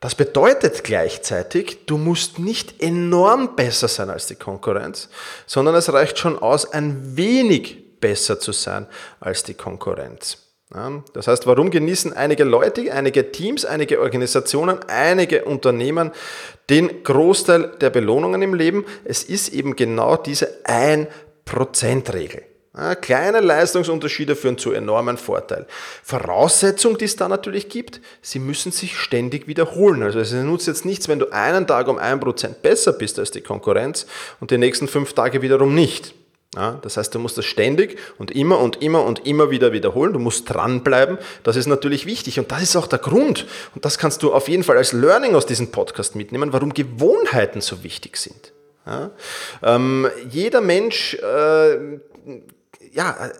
Das 0.00 0.14
bedeutet 0.14 0.82
gleichzeitig, 0.82 1.84
du 1.84 1.98
musst 1.98 2.38
nicht 2.38 2.82
enorm 2.82 3.54
besser 3.54 3.86
sein 3.86 4.08
als 4.08 4.26
die 4.26 4.34
Konkurrenz, 4.34 5.10
sondern 5.46 5.74
es 5.74 5.92
reicht 5.92 6.18
schon 6.18 6.38
aus, 6.38 6.72
ein 6.72 7.18
wenig 7.18 8.00
besser 8.00 8.40
zu 8.40 8.52
sein 8.52 8.86
als 9.20 9.42
die 9.42 9.52
Konkurrenz. 9.52 10.38
das 11.12 11.26
heißt, 11.26 11.46
warum 11.46 11.70
genießen 11.70 12.14
einige 12.14 12.44
Leute, 12.44 12.90
einige 12.94 13.30
Teams, 13.30 13.66
einige 13.66 14.00
Organisationen, 14.00 14.78
einige 14.88 15.44
Unternehmen 15.44 16.12
den 16.70 17.02
Großteil 17.02 17.72
der 17.80 17.90
Belohnungen 17.90 18.40
im 18.40 18.54
Leben? 18.54 18.86
Es 19.04 19.22
ist 19.24 19.50
eben 19.50 19.76
genau 19.76 20.16
diese 20.16 20.64
1%-Regel. 20.64 22.49
Kleine 23.00 23.40
Leistungsunterschiede 23.40 24.36
führen 24.36 24.56
zu 24.56 24.70
enormen 24.70 25.16
Vorteil. 25.16 25.66
Voraussetzung, 26.04 26.96
die 26.98 27.06
es 27.06 27.16
da 27.16 27.28
natürlich 27.28 27.68
gibt, 27.68 28.00
sie 28.22 28.38
müssen 28.38 28.70
sich 28.70 28.96
ständig 28.96 29.48
wiederholen. 29.48 30.04
Also 30.04 30.20
es 30.20 30.32
nutzt 30.32 30.68
jetzt 30.68 30.84
nichts, 30.84 31.08
wenn 31.08 31.18
du 31.18 31.32
einen 31.32 31.66
Tag 31.66 31.88
um 31.88 31.98
ein 31.98 32.20
Prozent 32.20 32.62
besser 32.62 32.92
bist 32.92 33.18
als 33.18 33.32
die 33.32 33.40
Konkurrenz 33.40 34.06
und 34.38 34.52
die 34.52 34.58
nächsten 34.58 34.86
fünf 34.86 35.14
Tage 35.14 35.42
wiederum 35.42 35.74
nicht. 35.74 36.14
Das 36.52 36.96
heißt, 36.96 37.14
du 37.14 37.20
musst 37.20 37.38
das 37.38 37.44
ständig 37.44 37.98
und 38.18 38.32
immer 38.32 38.58
und 38.58 38.82
immer 38.82 39.04
und 39.04 39.26
immer 39.26 39.50
wieder 39.50 39.72
wiederholen. 39.72 40.12
Du 40.12 40.18
musst 40.18 40.48
dranbleiben. 40.52 41.18
Das 41.42 41.56
ist 41.56 41.66
natürlich 41.66 42.06
wichtig 42.06 42.38
und 42.38 42.50
das 42.50 42.62
ist 42.62 42.76
auch 42.76 42.88
der 42.88 42.98
Grund. 42.98 43.46
Und 43.74 43.84
das 43.84 43.98
kannst 43.98 44.22
du 44.22 44.32
auf 44.32 44.48
jeden 44.48 44.64
Fall 44.64 44.76
als 44.76 44.92
Learning 44.92 45.34
aus 45.34 45.46
diesem 45.46 45.72
Podcast 45.72 46.16
mitnehmen, 46.16 46.52
warum 46.52 46.74
Gewohnheiten 46.74 47.60
so 47.60 47.84
wichtig 47.84 48.16
sind. 48.16 48.52
Ähm, 49.62 50.08
jeder 50.28 50.60
Mensch 50.60 51.14
äh, 51.14 51.98
ja, 52.92 53.30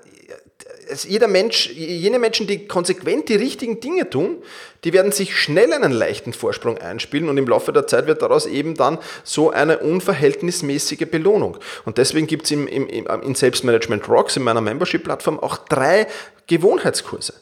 jeder 1.07 1.28
Mensch, 1.28 1.71
jene 1.71 2.19
Menschen, 2.19 2.47
die 2.47 2.66
konsequent 2.66 3.28
die 3.28 3.37
richtigen 3.37 3.80
Dinge 3.80 4.11
tun, 4.11 4.42
die 4.83 4.92
werden 4.92 5.12
sich 5.12 5.37
schnell 5.37 5.73
einen 5.73 5.92
leichten 5.92 6.33
Vorsprung 6.33 6.78
einspielen 6.78 7.28
und 7.28 7.38
im 7.38 7.47
Laufe 7.47 7.73
der 7.73 7.87
Zeit 7.87 8.07
wird 8.07 8.23
daraus 8.23 8.47
eben 8.47 8.75
dann 8.75 8.99
so 9.23 9.50
eine 9.50 9.78
unverhältnismäßige 9.78 11.09
Belohnung. 11.11 11.59
Und 11.85 11.99
deswegen 11.99 12.26
gibt 12.26 12.47
es 12.47 12.50
im, 12.50 12.66
im, 12.66 12.87
in 12.87 13.35
Selbstmanagement 13.35 14.09
Rocks, 14.09 14.37
in 14.37 14.42
meiner 14.42 14.61
Membership-Plattform, 14.61 15.38
auch 15.38 15.59
drei 15.59 16.07
Gewohnheitskurse 16.47 17.35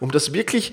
um 0.00 0.10
das 0.10 0.32
wirklich 0.32 0.72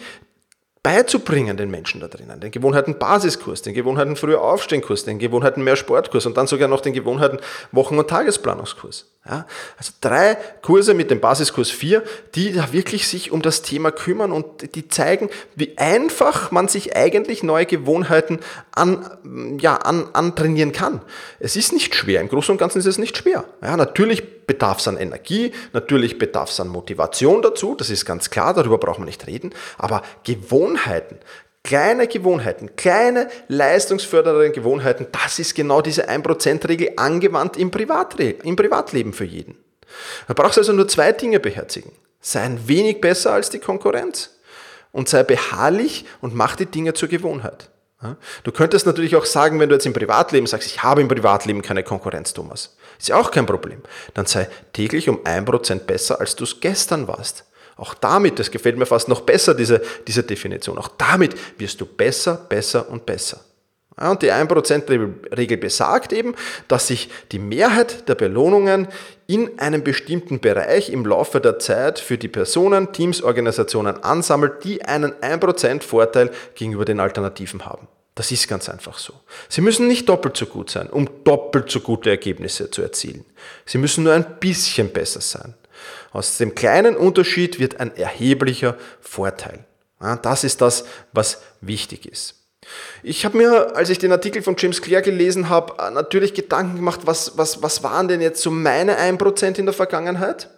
beizubringen 0.83 1.57
den 1.57 1.71
Menschen 1.71 1.99
da 1.99 2.07
drinnen. 2.07 2.39
Den 2.39 2.51
Gewohnheiten 2.51 2.99
Basiskurs, 2.99 3.63
den 3.63 3.73
Gewohnheiten 3.73 4.15
früher 4.15 4.41
Aufstehenkurs, 4.41 5.03
den 5.03 5.17
Gewohnheiten 5.17 5.63
mehr 5.63 5.75
Sportkurs 5.75 6.27
und 6.27 6.37
dann 6.37 6.45
sogar 6.45 6.67
noch 6.67 6.81
den 6.81 6.93
Gewohnheiten 6.93 7.39
Wochen- 7.71 7.97
und 7.97 8.07
Tagesplanungskurs. 8.07 9.14
Ja, 9.27 9.47
also 9.77 9.91
drei 10.01 10.37
Kurse 10.61 10.93
mit 10.93 11.09
dem 11.09 11.19
Basiskurs 11.19 11.71
4, 11.71 12.03
die 12.35 12.53
da 12.53 12.71
wirklich 12.71 13.07
sich 13.07 13.31
um 13.31 13.41
das 13.41 13.63
Thema 13.63 13.91
kümmern 13.91 14.31
und 14.31 14.75
die 14.75 14.87
zeigen, 14.87 15.31
wie 15.55 15.75
einfach 15.79 16.51
man 16.51 16.67
sich 16.67 16.95
eigentlich 16.95 17.41
neue 17.41 17.65
Gewohnheiten 17.65 18.39
an, 18.71 19.57
ja, 19.59 19.77
an, 19.77 20.09
antrainieren 20.13 20.73
kann. 20.73 21.01
Es 21.39 21.55
ist 21.55 21.73
nicht 21.73 21.95
schwer, 21.95 22.21
im 22.21 22.29
Großen 22.29 22.51
und 22.51 22.59
Ganzen 22.59 22.77
ist 22.77 22.85
es 22.85 22.99
nicht 22.99 23.17
schwer. 23.17 23.45
Ja, 23.63 23.75
natürlich 23.75 24.45
bedarf 24.45 24.77
es 24.77 24.87
an 24.87 24.97
Energie, 24.97 25.51
natürlich 25.73 26.19
bedarf 26.19 26.51
es 26.51 26.59
an 26.59 26.67
Motivation 26.67 27.41
dazu, 27.41 27.73
das 27.73 27.89
ist 27.89 28.05
ganz 28.05 28.29
klar, 28.29 28.53
darüber 28.53 28.77
braucht 28.77 28.99
man 28.99 29.07
nicht 29.07 29.25
reden, 29.25 29.55
aber 29.79 30.03
Gewohnheiten, 30.23 31.17
Kleine 31.65 32.07
Gewohnheiten, 32.07 32.75
kleine 32.75 33.27
leistungsfördernde 33.47 34.51
Gewohnheiten, 34.51 35.07
das 35.11 35.39
ist 35.39 35.55
genau 35.55 35.81
diese 35.81 36.07
1%-Regel 36.07 36.91
angewandt 36.95 37.57
im, 37.57 37.71
Privatle 37.71 38.29
im 38.43 38.55
Privatleben 38.55 39.13
für 39.13 39.25
jeden. 39.25 39.57
Du 40.27 40.35
brauchst 40.35 40.59
also 40.59 40.73
nur 40.73 40.87
zwei 40.87 41.11
Dinge 41.11 41.39
beherzigen. 41.39 41.91
Sei 42.21 42.41
ein 42.41 42.67
wenig 42.67 43.01
besser 43.01 43.33
als 43.33 43.49
die 43.49 43.57
Konkurrenz 43.57 44.35
und 44.91 45.09
sei 45.09 45.23
beharrlich 45.23 46.05
und 46.21 46.35
mach 46.35 46.55
die 46.55 46.67
Dinge 46.67 46.93
zur 46.93 47.09
Gewohnheit. 47.09 47.71
Du 48.43 48.51
könntest 48.51 48.85
natürlich 48.85 49.15
auch 49.15 49.25
sagen, 49.25 49.59
wenn 49.59 49.69
du 49.69 49.73
jetzt 49.73 49.87
im 49.87 49.93
Privatleben 49.93 50.45
sagst, 50.45 50.67
ich 50.67 50.83
habe 50.83 51.01
im 51.01 51.07
Privatleben 51.07 51.63
keine 51.63 51.81
Konkurrenz, 51.81 52.33
Thomas. 52.33 52.77
Ist 52.99 53.09
ja 53.09 53.17
auch 53.17 53.31
kein 53.31 53.47
Problem. 53.47 53.81
Dann 54.13 54.27
sei 54.27 54.47
täglich 54.73 55.09
um 55.09 55.23
1% 55.23 55.79
besser, 55.79 56.19
als 56.19 56.35
du 56.35 56.43
es 56.43 56.59
gestern 56.59 57.07
warst. 57.07 57.45
Auch 57.77 57.93
damit, 57.93 58.39
das 58.39 58.51
gefällt 58.51 58.77
mir 58.77 58.85
fast 58.85 59.09
noch 59.09 59.21
besser, 59.21 59.53
diese, 59.53 59.81
diese 60.07 60.23
Definition, 60.23 60.77
auch 60.77 60.89
damit 60.97 61.35
wirst 61.59 61.81
du 61.81 61.85
besser, 61.85 62.35
besser 62.35 62.89
und 62.89 63.05
besser. 63.05 63.41
Ja, 63.99 64.11
und 64.11 64.21
die 64.21 64.31
1%-Regel 64.31 65.57
besagt 65.57 66.11
eben, 66.11 66.35
dass 66.67 66.87
sich 66.87 67.09
die 67.31 67.39
Mehrheit 67.39 68.09
der 68.09 68.15
Belohnungen 68.15 68.89
in 69.25 69.57
einem 69.57 69.83
bestimmten 69.83 70.41
Bereich 70.41 70.89
im 70.89 71.05
Laufe 71.05 71.39
der 71.39 71.59
Zeit 71.59 71.99
für 71.99 72.17
die 72.17 72.27
Personen, 72.27 72.91
Teams, 72.91 73.21
Organisationen 73.21 74.03
ansammelt, 74.03 74.65
die 74.65 74.83
einen 74.83 75.13
1% 75.13 75.81
Vorteil 75.81 76.29
gegenüber 76.55 76.83
den 76.83 76.99
Alternativen 76.99 77.65
haben. 77.65 77.87
Das 78.15 78.31
ist 78.31 78.47
ganz 78.47 78.69
einfach 78.69 78.97
so. 78.97 79.13
Sie 79.49 79.61
müssen 79.61 79.87
nicht 79.87 80.07
doppelt 80.07 80.35
so 80.37 80.45
gut 80.45 80.69
sein, 80.69 80.89
um 80.89 81.09
doppelt 81.23 81.69
so 81.69 81.79
gute 81.81 82.09
Ergebnisse 82.09 82.71
zu 82.71 82.81
erzielen. 82.81 83.25
Sie 83.65 83.77
müssen 83.77 84.03
nur 84.05 84.13
ein 84.13 84.39
bisschen 84.39 84.89
besser 84.89 85.21
sein. 85.21 85.53
Aus 86.15 86.37
dem 86.37 86.55
kleinen 86.55 86.95
Unterschied 86.95 87.59
wird 87.59 87.81
ein 87.81 87.93
erheblicher 87.97 88.77
Vorteil. 89.01 89.65
Das 90.21 90.45
ist 90.45 90.61
das, 90.61 90.85
was 91.11 91.41
wichtig 91.59 92.05
ist. 92.05 92.35
Ich 93.03 93.25
habe 93.25 93.35
mir, 93.35 93.75
als 93.75 93.89
ich 93.89 93.97
den 93.97 94.13
Artikel 94.13 94.41
von 94.41 94.55
James 94.57 94.81
Clear 94.81 95.01
gelesen 95.01 95.49
habe, 95.49 95.91
natürlich 95.91 96.33
Gedanken 96.33 96.77
gemacht, 96.77 97.01
was, 97.03 97.37
was, 97.37 97.61
was 97.61 97.83
waren 97.83 98.07
denn 98.07 98.21
jetzt 98.21 98.41
so 98.41 98.49
meine 98.49 98.97
1% 98.97 99.59
in 99.59 99.65
der 99.65 99.73
Vergangenheit? 99.73 100.49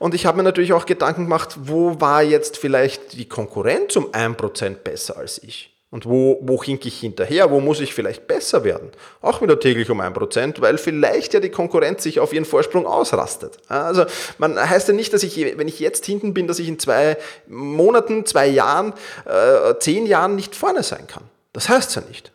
Und 0.00 0.14
ich 0.14 0.26
habe 0.26 0.38
mir 0.38 0.42
natürlich 0.42 0.72
auch 0.72 0.84
Gedanken 0.84 1.26
gemacht, 1.26 1.54
wo 1.60 2.00
war 2.00 2.24
jetzt 2.24 2.56
vielleicht 2.56 3.12
die 3.12 3.28
Konkurrenz 3.28 3.94
um 3.94 4.10
1% 4.10 4.78
besser 4.78 5.16
als 5.16 5.40
ich? 5.40 5.77
Und 5.90 6.04
wo, 6.04 6.38
wo 6.42 6.62
hink 6.62 6.84
ich 6.84 7.00
hinterher? 7.00 7.50
Wo 7.50 7.60
muss 7.60 7.80
ich 7.80 7.94
vielleicht 7.94 8.26
besser 8.26 8.62
werden? 8.62 8.90
Auch 9.22 9.40
wieder 9.40 9.58
täglich 9.58 9.88
um 9.88 10.00
ein 10.02 10.12
Prozent, 10.12 10.60
weil 10.60 10.76
vielleicht 10.76 11.32
ja 11.32 11.40
die 11.40 11.48
Konkurrenz 11.48 12.02
sich 12.02 12.20
auf 12.20 12.34
ihren 12.34 12.44
Vorsprung 12.44 12.86
ausrastet. 12.86 13.56
Also 13.68 14.04
man 14.36 14.58
heißt 14.58 14.88
ja 14.88 14.94
nicht, 14.94 15.14
dass 15.14 15.22
ich, 15.22 15.36
wenn 15.56 15.66
ich 15.66 15.80
jetzt 15.80 16.04
hinten 16.04 16.34
bin, 16.34 16.46
dass 16.46 16.58
ich 16.58 16.68
in 16.68 16.78
zwei 16.78 17.16
Monaten, 17.46 18.26
zwei 18.26 18.48
Jahren, 18.48 18.92
äh, 19.24 19.78
zehn 19.78 20.04
Jahren 20.04 20.36
nicht 20.36 20.54
vorne 20.54 20.82
sein 20.82 21.06
kann. 21.06 21.24
Das 21.54 21.70
heißt 21.70 21.96
ja 21.96 22.02
nicht. 22.06 22.32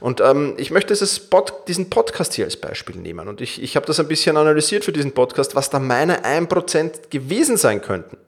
Und 0.00 0.20
ähm, 0.20 0.54
ich 0.58 0.70
möchte 0.70 0.94
Pod, 1.30 1.66
diesen 1.66 1.88
Podcast 1.88 2.34
hier 2.34 2.44
als 2.44 2.56
Beispiel 2.56 2.96
nehmen. 2.96 3.28
Und 3.28 3.40
ich, 3.40 3.62
ich 3.62 3.74
habe 3.74 3.86
das 3.86 3.98
ein 3.98 4.08
bisschen 4.08 4.36
analysiert 4.36 4.84
für 4.84 4.92
diesen 4.92 5.12
Podcast, 5.12 5.54
was 5.54 5.70
da 5.70 5.78
meine 5.78 6.24
1% 6.24 7.08
gewesen 7.10 7.56
sein 7.56 7.80
könnten. 7.80 8.18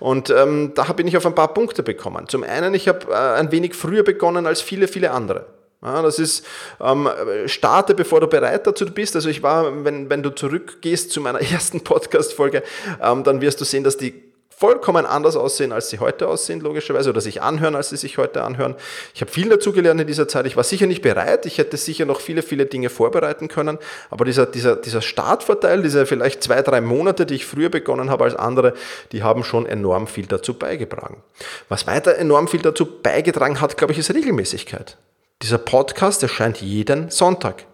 Und 0.00 0.30
ähm, 0.30 0.72
da 0.74 0.84
bin 0.92 1.06
ich 1.06 1.16
auf 1.16 1.26
ein 1.26 1.34
paar 1.34 1.54
Punkte 1.54 1.82
bekommen. 1.82 2.28
Zum 2.28 2.42
einen, 2.42 2.74
ich 2.74 2.88
habe 2.88 3.10
äh, 3.10 3.14
ein 3.14 3.52
wenig 3.52 3.74
früher 3.74 4.02
begonnen 4.02 4.46
als 4.46 4.60
viele, 4.60 4.88
viele 4.88 5.12
andere. 5.12 5.46
Ja, 5.82 6.00
das 6.00 6.20
ist, 6.20 6.46
ähm, 6.80 7.08
starte 7.46 7.94
bevor 7.94 8.20
du 8.20 8.28
bereit 8.28 8.66
dazu 8.66 8.86
bist. 8.86 9.16
Also 9.16 9.28
ich 9.28 9.42
war, 9.42 9.84
wenn, 9.84 10.08
wenn 10.10 10.22
du 10.22 10.30
zurückgehst 10.30 11.10
zu 11.10 11.20
meiner 11.20 11.40
ersten 11.52 11.80
Podcast-Folge, 11.80 12.62
ähm, 13.02 13.24
dann 13.24 13.40
wirst 13.40 13.60
du 13.60 13.64
sehen, 13.64 13.82
dass 13.82 13.96
die 13.96 14.31
vollkommen 14.62 15.06
anders 15.06 15.34
aussehen, 15.34 15.72
als 15.72 15.90
sie 15.90 15.98
heute 15.98 16.28
aussehen, 16.28 16.60
logischerweise, 16.60 17.10
oder 17.10 17.20
sich 17.20 17.42
anhören, 17.42 17.74
als 17.74 17.88
sie 17.88 17.96
sich 17.96 18.16
heute 18.16 18.44
anhören. 18.44 18.76
Ich 19.12 19.20
habe 19.20 19.28
viel 19.28 19.48
dazugelernt 19.48 20.00
in 20.00 20.06
dieser 20.06 20.28
Zeit. 20.28 20.46
Ich 20.46 20.56
war 20.56 20.62
sicher 20.62 20.86
nicht 20.86 21.02
bereit. 21.02 21.46
Ich 21.46 21.58
hätte 21.58 21.76
sicher 21.76 22.04
noch 22.06 22.20
viele, 22.20 22.42
viele 22.42 22.66
Dinge 22.66 22.88
vorbereiten 22.88 23.48
können. 23.48 23.78
Aber 24.08 24.24
dieser, 24.24 24.46
dieser, 24.46 24.76
dieser 24.76 25.02
Startvorteil, 25.02 25.82
diese 25.82 26.06
vielleicht 26.06 26.44
zwei, 26.44 26.62
drei 26.62 26.80
Monate, 26.80 27.26
die 27.26 27.34
ich 27.34 27.44
früher 27.44 27.70
begonnen 27.70 28.08
habe 28.08 28.22
als 28.22 28.36
andere, 28.36 28.74
die 29.10 29.24
haben 29.24 29.42
schon 29.42 29.66
enorm 29.66 30.06
viel 30.06 30.26
dazu 30.26 30.54
beigetragen. 30.54 31.24
Was 31.68 31.88
weiter 31.88 32.14
enorm 32.14 32.46
viel 32.46 32.62
dazu 32.62 32.86
beigetragen 32.86 33.60
hat, 33.60 33.76
glaube 33.76 33.94
ich, 33.94 33.98
ist 33.98 34.14
Regelmäßigkeit. 34.14 34.96
Dieser 35.42 35.58
Podcast 35.58 36.22
erscheint 36.22 36.60
jeden 36.60 37.10
Sonntag. 37.10 37.64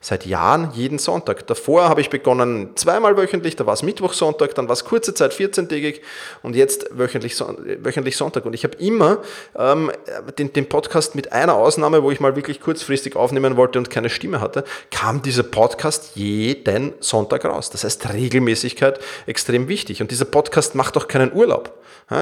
Seit 0.00 0.26
Jahren 0.26 0.70
jeden 0.74 0.98
Sonntag. 0.98 1.46
Davor 1.46 1.88
habe 1.88 2.00
ich 2.00 2.10
begonnen 2.10 2.70
zweimal 2.76 3.16
wöchentlich, 3.16 3.56
da 3.56 3.66
war 3.66 3.74
es 3.74 3.82
Mittwoch, 3.82 4.12
Sonntag, 4.12 4.54
dann 4.54 4.68
war 4.68 4.74
es 4.74 4.84
kurze 4.84 5.14
Zeit 5.14 5.32
14-tägig 5.32 6.00
und 6.42 6.54
jetzt 6.54 6.86
wöchentlich, 6.92 7.38
wöchentlich 7.82 8.16
Sonntag. 8.16 8.44
Und 8.44 8.54
ich 8.54 8.64
habe 8.64 8.76
immer 8.78 9.18
ähm, 9.58 9.90
den, 10.38 10.52
den 10.52 10.68
Podcast 10.68 11.14
mit 11.14 11.32
einer 11.32 11.54
Ausnahme, 11.54 12.02
wo 12.02 12.10
ich 12.10 12.20
mal 12.20 12.36
wirklich 12.36 12.60
kurzfristig 12.60 13.16
aufnehmen 13.16 13.56
wollte 13.56 13.78
und 13.78 13.90
keine 13.90 14.10
Stimme 14.10 14.40
hatte, 14.40 14.64
kam 14.90 15.22
dieser 15.22 15.42
Podcast 15.42 16.12
jeden 16.14 16.94
Sonntag 17.00 17.44
raus. 17.44 17.70
Das 17.70 17.84
heißt 17.84 18.12
Regelmäßigkeit 18.12 19.00
extrem 19.26 19.68
wichtig. 19.68 20.00
Und 20.02 20.10
dieser 20.10 20.24
Podcast 20.24 20.74
macht 20.74 20.96
auch 20.96 21.08
keinen 21.08 21.32
Urlaub. 21.32 21.72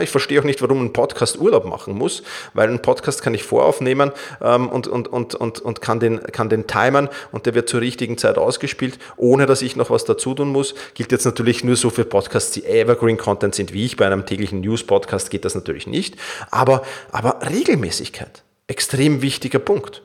Ich 0.00 0.08
verstehe 0.08 0.40
auch 0.40 0.44
nicht, 0.44 0.62
warum 0.62 0.82
ein 0.82 0.94
Podcast 0.94 1.38
Urlaub 1.38 1.66
machen 1.66 1.92
muss, 1.94 2.22
weil 2.54 2.70
ein 2.70 2.80
Podcast 2.80 3.22
kann 3.22 3.34
ich 3.34 3.44
voraufnehmen 3.44 4.12
ähm, 4.40 4.70
und, 4.70 4.88
und, 4.88 5.08
und, 5.08 5.34
und, 5.34 5.60
und 5.60 5.80
kann, 5.82 6.00
den, 6.00 6.22
kann 6.32 6.48
den 6.48 6.66
timern 6.66 7.10
und 7.34 7.46
der 7.46 7.54
wird 7.54 7.68
zur 7.68 7.80
richtigen 7.80 8.16
Zeit 8.16 8.38
ausgespielt, 8.38 8.98
ohne 9.16 9.46
dass 9.46 9.60
ich 9.60 9.74
noch 9.74 9.90
was 9.90 10.04
dazu 10.04 10.34
tun 10.34 10.48
muss. 10.48 10.74
Gilt 10.94 11.10
jetzt 11.10 11.24
natürlich 11.24 11.64
nur 11.64 11.74
so 11.74 11.90
für 11.90 12.04
Podcasts, 12.04 12.52
die 12.52 12.64
Evergreen 12.64 13.18
Content 13.18 13.56
sind, 13.56 13.72
wie 13.72 13.84
ich. 13.84 13.96
Bei 13.96 14.06
einem 14.06 14.24
täglichen 14.24 14.60
News-Podcast 14.60 15.30
geht 15.30 15.44
das 15.44 15.56
natürlich 15.56 15.88
nicht. 15.88 16.16
Aber, 16.52 16.82
aber 17.10 17.40
Regelmäßigkeit, 17.42 18.44
extrem 18.68 19.20
wichtiger 19.20 19.58
Punkt. 19.58 20.02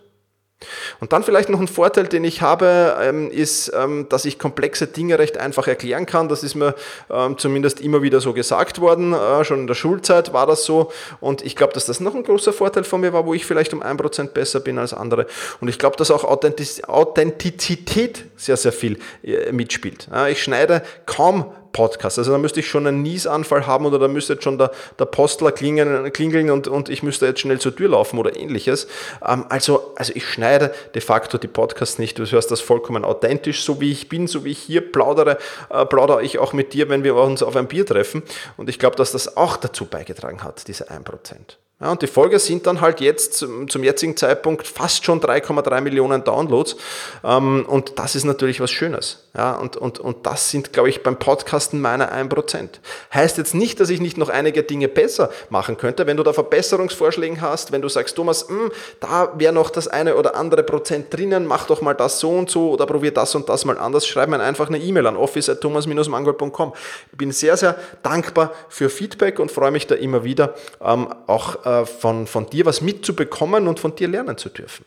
Und 0.99 1.13
dann 1.13 1.23
vielleicht 1.23 1.47
noch 1.49 1.61
ein 1.61 1.67
Vorteil, 1.67 2.07
den 2.07 2.25
ich 2.25 2.41
habe, 2.41 2.97
ähm, 3.01 3.31
ist, 3.31 3.71
ähm, 3.73 4.07
dass 4.09 4.25
ich 4.25 4.37
komplexe 4.37 4.87
Dinge 4.87 5.17
recht 5.17 5.37
einfach 5.37 5.67
erklären 5.67 6.05
kann. 6.05 6.27
Das 6.27 6.43
ist 6.43 6.55
mir 6.55 6.75
ähm, 7.09 7.37
zumindest 7.37 7.79
immer 7.79 8.01
wieder 8.01 8.19
so 8.19 8.33
gesagt 8.33 8.81
worden. 8.81 9.13
Äh, 9.13 9.45
schon 9.45 9.61
in 9.61 9.67
der 9.67 9.75
Schulzeit 9.75 10.33
war 10.33 10.47
das 10.47 10.65
so. 10.65 10.91
Und 11.21 11.45
ich 11.45 11.55
glaube, 11.55 11.71
dass 11.73 11.85
das 11.85 12.01
noch 12.01 12.13
ein 12.13 12.23
großer 12.23 12.51
Vorteil 12.51 12.83
von 12.83 12.99
mir 13.01 13.13
war, 13.13 13.25
wo 13.25 13.33
ich 13.33 13.45
vielleicht 13.45 13.73
um 13.73 13.81
ein 13.81 13.95
Prozent 13.95 14.33
besser 14.33 14.59
bin 14.59 14.77
als 14.77 14.93
andere. 14.93 15.27
Und 15.61 15.69
ich 15.69 15.79
glaube, 15.79 15.95
dass 15.95 16.11
auch 16.11 16.25
Authentizität 16.25 18.25
sehr, 18.35 18.57
sehr 18.57 18.73
viel 18.73 18.99
äh, 19.23 19.53
mitspielt. 19.53 20.09
Ich 20.29 20.43
schneide 20.43 20.83
kaum 21.05 21.45
Podcast. 21.71 22.17
Also 22.17 22.31
da 22.31 22.37
müsste 22.37 22.59
ich 22.59 22.67
schon 22.67 22.87
einen 22.87 23.01
Niesanfall 23.01 23.67
haben 23.67 23.85
oder 23.85 23.99
da 23.99 24.07
müsste 24.07 24.33
jetzt 24.33 24.43
schon 24.43 24.57
der, 24.57 24.71
der 24.97 25.05
Postler 25.05 25.51
klingeln, 25.51 26.11
klingeln 26.11 26.49
und, 26.49 26.67
und 26.67 26.89
ich 26.89 27.03
müsste 27.03 27.25
jetzt 27.25 27.39
schnell 27.39 27.59
zur 27.59 27.75
Tür 27.75 27.89
laufen 27.89 28.19
oder 28.19 28.35
ähnliches. 28.35 28.87
Ähm, 29.25 29.45
also, 29.49 29.93
also 29.95 30.13
ich 30.15 30.27
schneide 30.27 30.73
de 30.93 31.01
facto 31.01 31.37
die 31.37 31.47
Podcasts 31.47 31.99
nicht. 31.99 32.17
Du 32.19 32.25
hörst 32.25 32.51
das 32.51 32.61
vollkommen 32.61 33.05
authentisch, 33.05 33.63
so 33.63 33.79
wie 33.81 33.91
ich 33.91 34.09
bin, 34.09 34.27
so 34.27 34.43
wie 34.45 34.51
ich 34.51 34.59
hier 34.59 34.91
plaudere, 34.91 35.37
äh, 35.69 35.85
plaudere 35.85 36.23
ich 36.23 36.39
auch 36.39 36.53
mit 36.53 36.73
dir, 36.73 36.89
wenn 36.89 37.03
wir 37.03 37.15
uns 37.15 37.43
auf 37.43 37.55
ein 37.55 37.67
Bier 37.67 37.85
treffen. 37.85 38.23
Und 38.57 38.69
ich 38.69 38.79
glaube, 38.79 38.95
dass 38.95 39.11
das 39.11 39.37
auch 39.37 39.57
dazu 39.57 39.85
beigetragen 39.85 40.43
hat, 40.43 40.67
diese 40.67 40.89
1%. 40.89 41.57
Ja, 41.81 41.91
und 41.91 42.01
die 42.01 42.07
Folge 42.07 42.39
sind 42.39 42.67
dann 42.67 42.81
halt 42.81 42.99
jetzt 42.99 43.35
zum, 43.35 43.69
zum 43.69 43.85
jetzigen 43.85 44.17
Zeitpunkt 44.17 44.67
fast 44.67 45.05
schon 45.05 45.21
3,3 45.21 45.79
Millionen 45.79 46.25
Downloads. 46.25 46.75
Ähm, 47.23 47.65
und 47.65 47.97
das 47.97 48.15
ist 48.15 48.25
natürlich 48.25 48.59
was 48.59 48.69
Schönes. 48.69 49.29
Ja, 49.33 49.53
und, 49.55 49.77
und, 49.77 49.97
und 49.99 50.25
das 50.25 50.49
sind, 50.49 50.73
glaube 50.73 50.89
ich, 50.89 51.03
beim 51.03 51.17
Podcasten 51.17 51.79
meine 51.79 52.11
1%. 52.13 52.67
Heißt 53.13 53.37
jetzt 53.37 53.55
nicht, 53.55 53.79
dass 53.79 53.89
ich 53.89 54.01
nicht 54.01 54.17
noch 54.17 54.27
einige 54.27 54.63
Dinge 54.63 54.89
besser 54.89 55.29
machen 55.49 55.77
könnte. 55.77 56.05
Wenn 56.05 56.17
du 56.17 56.23
da 56.23 56.33
Verbesserungsvorschläge 56.33 57.39
hast, 57.39 57.71
wenn 57.71 57.81
du 57.81 57.87
sagst, 57.87 58.17
Thomas, 58.17 58.49
mh, 58.49 58.59
hm, 58.59 58.71
da 58.99 59.33
wäre 59.37 59.53
noch 59.53 59.69
das 59.69 59.87
eine 59.87 60.17
oder 60.17 60.35
andere 60.35 60.63
Prozent 60.63 61.13
drinnen, 61.13 61.45
mach 61.45 61.67
doch 61.67 61.81
mal 61.81 61.93
das 61.93 62.19
so 62.19 62.31
und 62.31 62.49
so 62.49 62.71
oder 62.71 62.87
probier 62.87 63.13
das 63.13 63.35
und 63.35 63.47
das 63.47 63.63
mal 63.63 63.77
anders, 63.77 64.05
schreib 64.05 64.27
mir 64.27 64.41
einfach 64.41 64.67
eine 64.67 64.79
E-Mail 64.79 65.07
an 65.07 65.15
office.thomas-mangold.com. 65.15 66.73
Ich 67.11 67.17
bin 67.17 67.31
sehr, 67.31 67.55
sehr 67.55 67.77
dankbar 68.03 68.51
für 68.67 68.89
Feedback 68.89 69.39
und 69.39 69.49
freue 69.49 69.71
mich 69.71 69.87
da 69.87 69.95
immer 69.95 70.25
wieder, 70.25 70.55
ähm, 70.81 71.07
auch 71.27 71.68
äh, 71.69 71.85
von, 71.85 72.27
von 72.27 72.49
dir 72.49 72.65
was 72.65 72.81
mitzubekommen 72.81 73.67
und 73.67 73.79
von 73.79 73.95
dir 73.95 74.07
lernen 74.07 74.37
zu 74.37 74.49
dürfen. 74.49 74.85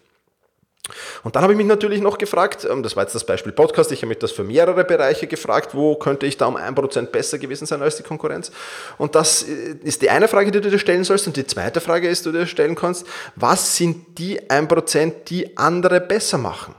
Und 1.22 1.36
dann 1.36 1.44
habe 1.44 1.52
ich 1.52 1.56
mich 1.56 1.66
natürlich 1.66 2.00
noch 2.00 2.18
gefragt, 2.18 2.66
ähm, 2.68 2.82
das 2.82 2.96
war 2.96 3.04
jetzt 3.04 3.14
das 3.14 3.24
Beispiel 3.24 3.52
Podcast, 3.52 3.92
ich 3.92 4.00
habe 4.00 4.08
mich 4.08 4.18
das 4.18 4.32
für 4.32 4.42
mehrere 4.42 4.84
Bereiche 4.84 5.26
gefragt, 5.26 5.74
wo 5.74 5.94
könnte 5.94 6.26
ich 6.26 6.36
da 6.36 6.46
um 6.46 6.56
ein 6.56 6.74
Prozent 6.74 7.12
besser 7.12 7.38
gewesen 7.38 7.66
sein 7.66 7.82
als 7.82 7.96
die 7.96 8.02
Konkurrenz? 8.02 8.50
Und 8.98 9.14
das 9.14 9.44
äh, 9.44 9.76
ist 9.82 10.02
die 10.02 10.10
eine 10.10 10.26
Frage, 10.26 10.50
die 10.50 10.60
du 10.60 10.70
dir 10.70 10.78
stellen 10.78 11.04
sollst. 11.04 11.26
Und 11.26 11.36
die 11.36 11.46
zweite 11.46 11.80
Frage 11.80 12.08
ist, 12.08 12.26
die 12.26 12.32
du 12.32 12.38
dir 12.38 12.46
stellen 12.46 12.74
kannst, 12.74 13.06
was 13.36 13.76
sind 13.76 14.18
die 14.18 14.50
ein 14.50 14.66
Prozent, 14.66 15.30
die 15.30 15.56
andere 15.56 16.00
besser 16.00 16.38
machen? 16.38 16.74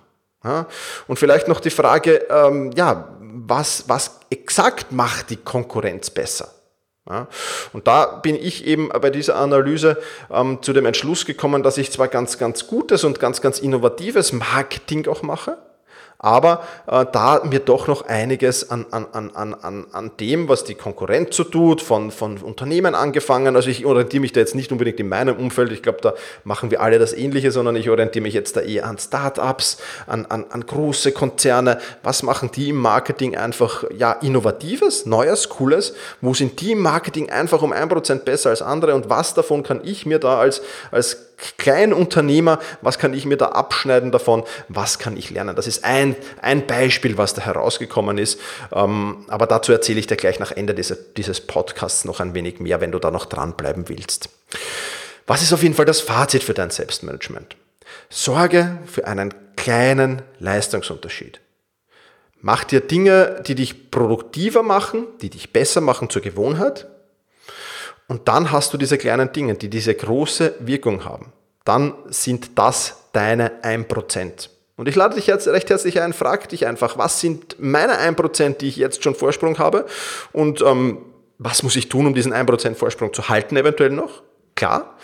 Und 1.07 1.17
vielleicht 1.17 1.47
noch 1.47 1.61
die 1.61 1.69
Frage, 1.69 2.25
ähm, 2.29 2.73
ja, 2.75 3.15
was, 3.21 3.87
was 3.87 4.19
exakt 4.29 4.91
macht 4.91 5.29
die 5.29 5.37
Konkurrenz 5.37 6.09
besser? 6.09 6.53
Ja, 7.09 7.27
und 7.73 7.85
da 7.87 8.05
bin 8.05 8.35
ich 8.35 8.65
eben 8.65 8.87
bei 8.87 9.09
dieser 9.09 9.35
Analyse 9.35 10.01
ähm, 10.31 10.59
zu 10.61 10.71
dem 10.71 10.85
Entschluss 10.85 11.25
gekommen, 11.25 11.61
dass 11.61 11.77
ich 11.77 11.91
zwar 11.91 12.07
ganz, 12.07 12.37
ganz 12.37 12.67
gutes 12.67 13.03
und 13.03 13.19
ganz, 13.19 13.41
ganz 13.41 13.59
innovatives 13.59 14.31
Marketing 14.31 15.05
auch 15.07 15.21
mache, 15.21 15.57
aber 16.23 16.63
äh, 16.87 17.05
da 17.11 17.41
mir 17.43 17.59
doch 17.59 17.87
noch 17.87 18.07
einiges 18.07 18.71
an, 18.71 18.85
an, 18.91 19.07
an, 19.11 19.53
an, 19.53 19.85
an 19.91 20.11
dem, 20.21 20.47
was 20.47 20.63
die 20.63 20.73
Konkurrenz 20.73 21.35
so 21.35 21.43
tut, 21.43 21.81
von, 21.81 22.11
von 22.11 22.37
Unternehmen 22.37 22.95
angefangen, 22.95 23.57
also 23.57 23.69
ich 23.69 23.85
orientiere 23.85 24.21
mich 24.21 24.31
da 24.31 24.39
jetzt 24.39 24.55
nicht 24.55 24.71
unbedingt 24.71 24.99
in 25.01 25.09
meinem 25.09 25.35
Umfeld, 25.35 25.73
ich 25.73 25.83
glaube, 25.83 25.99
da 26.01 26.13
machen 26.45 26.71
wir 26.71 26.79
alle 26.79 26.97
das 26.97 27.11
Ähnliche, 27.11 27.51
sondern 27.51 27.75
ich 27.75 27.89
orientiere 27.89 28.23
mich 28.23 28.33
jetzt 28.33 28.55
da 28.55 28.61
eher 28.61 28.85
an 28.85 28.97
Startups, 28.97 29.77
an, 30.07 30.25
an, 30.27 30.45
an 30.49 30.65
große 30.65 31.11
Konzerne, 31.11 31.77
was 32.03 32.23
machen 32.23 32.49
die 32.55 32.69
im 32.69 32.77
Marketing 32.77 33.35
einfach, 33.35 33.83
ja, 33.93 34.13
innovatives, 34.13 35.05
neues, 35.05 35.49
cooles, 35.49 35.93
wo 36.21 36.33
sind 36.33 36.61
die 36.61 36.71
im 36.71 36.79
Marketing 36.79 37.29
einfach 37.31 37.61
um 37.61 37.73
ein 37.73 37.89
Prozent 37.89 38.23
besser 38.23 38.51
als 38.51 38.61
andere? 38.61 38.95
Und 38.95 39.09
was 39.09 39.33
davon 39.33 39.61
kann 39.63 39.81
ich 39.83 40.05
mir 40.05 40.19
da 40.19 40.39
als, 40.39 40.61
als 40.89 41.32
Kleinunternehmer, 41.57 42.59
was 42.81 42.99
kann 42.99 43.13
ich 43.13 43.25
mir 43.25 43.37
da 43.37 43.49
abschneiden 43.49 44.11
davon, 44.11 44.43
was 44.69 44.99
kann 44.99 45.17
ich 45.17 45.29
lernen. 45.29 45.55
Das 45.55 45.67
ist 45.67 45.83
ein, 45.83 46.15
ein 46.41 46.67
Beispiel, 46.67 47.17
was 47.17 47.33
da 47.33 47.41
herausgekommen 47.41 48.17
ist. 48.17 48.39
Ähm, 48.71 49.25
aber 49.27 49.47
dazu 49.47 49.71
erzähle 49.71 49.99
ich 49.99 50.07
dir 50.07 50.15
gleich 50.15 50.39
nach 50.39 50.51
Ende 50.51 50.73
dieses, 50.73 51.13
dieses 51.15 51.41
Podcasts 51.41 52.05
noch 52.05 52.19
ein 52.19 52.33
wenig 52.33 52.59
mehr, 52.59 52.81
wenn 52.81 52.91
du 52.91 52.99
da 52.99 53.11
noch 53.11 53.25
dranbleiben 53.25 53.89
willst. 53.89 54.29
Was 55.27 55.41
ist 55.41 55.53
auf 55.53 55.63
jeden 55.63 55.75
Fall 55.75 55.85
das 55.85 56.01
Fazit 56.01 56.43
für 56.43 56.53
dein 56.53 56.69
Selbstmanagement? 56.69 57.55
Sorge 58.09 58.79
für 58.85 59.07
einen 59.07 59.33
kleinen 59.55 60.21
Leistungsunterschied. 60.39 61.39
Mach 62.41 62.65
dir 62.65 62.81
Dinge, 62.81 63.41
die 63.47 63.55
dich 63.55 63.89
produktiver 63.89 64.63
machen, 64.63 65.07
die 65.21 65.29
dich 65.29 65.53
besser 65.53 65.79
machen 65.79 66.09
zur 66.09 66.21
Gewohnheit 66.21 66.87
und 68.13 68.27
dann 68.27 68.51
hast 68.51 68.71
du 68.71 68.77
diese 68.77 68.99
kleinen 68.99 69.33
Dinge, 69.33 69.55
die 69.55 69.69
diese 69.69 69.95
große 69.95 70.53
Wirkung 70.59 71.03
haben. 71.03 71.33
dann 71.65 71.95
sind 72.09 72.59
das 72.59 73.09
deine 73.11 73.63
1%. 73.63 74.49
Und 74.75 74.87
ich 74.87 74.95
lade 74.95 75.15
dich 75.15 75.25
jetzt 75.25 75.47
recht 75.47 75.71
herzlich 75.71 75.99
ein, 75.99 76.13
frag 76.13 76.47
dich 76.49 76.67
einfach, 76.67 76.95
was 76.99 77.21
sind 77.21 77.55
meine 77.57 77.99
1%, 77.99 78.57
die 78.57 78.67
ich 78.67 78.75
jetzt 78.75 79.03
schon 79.03 79.15
Vorsprung 79.15 79.57
habe 79.57 79.87
und 80.31 80.61
ähm, 80.61 80.99
was 81.39 81.63
muss 81.63 81.75
ich 81.75 81.89
tun, 81.89 82.05
um 82.05 82.13
diesen 82.13 82.33
1% 82.33 82.75
Vorsprung 82.75 83.13
zu 83.13 83.29
halten 83.29 83.57
eventuell 83.57 83.89
noch? 83.89 84.21
Klar. 84.53 84.95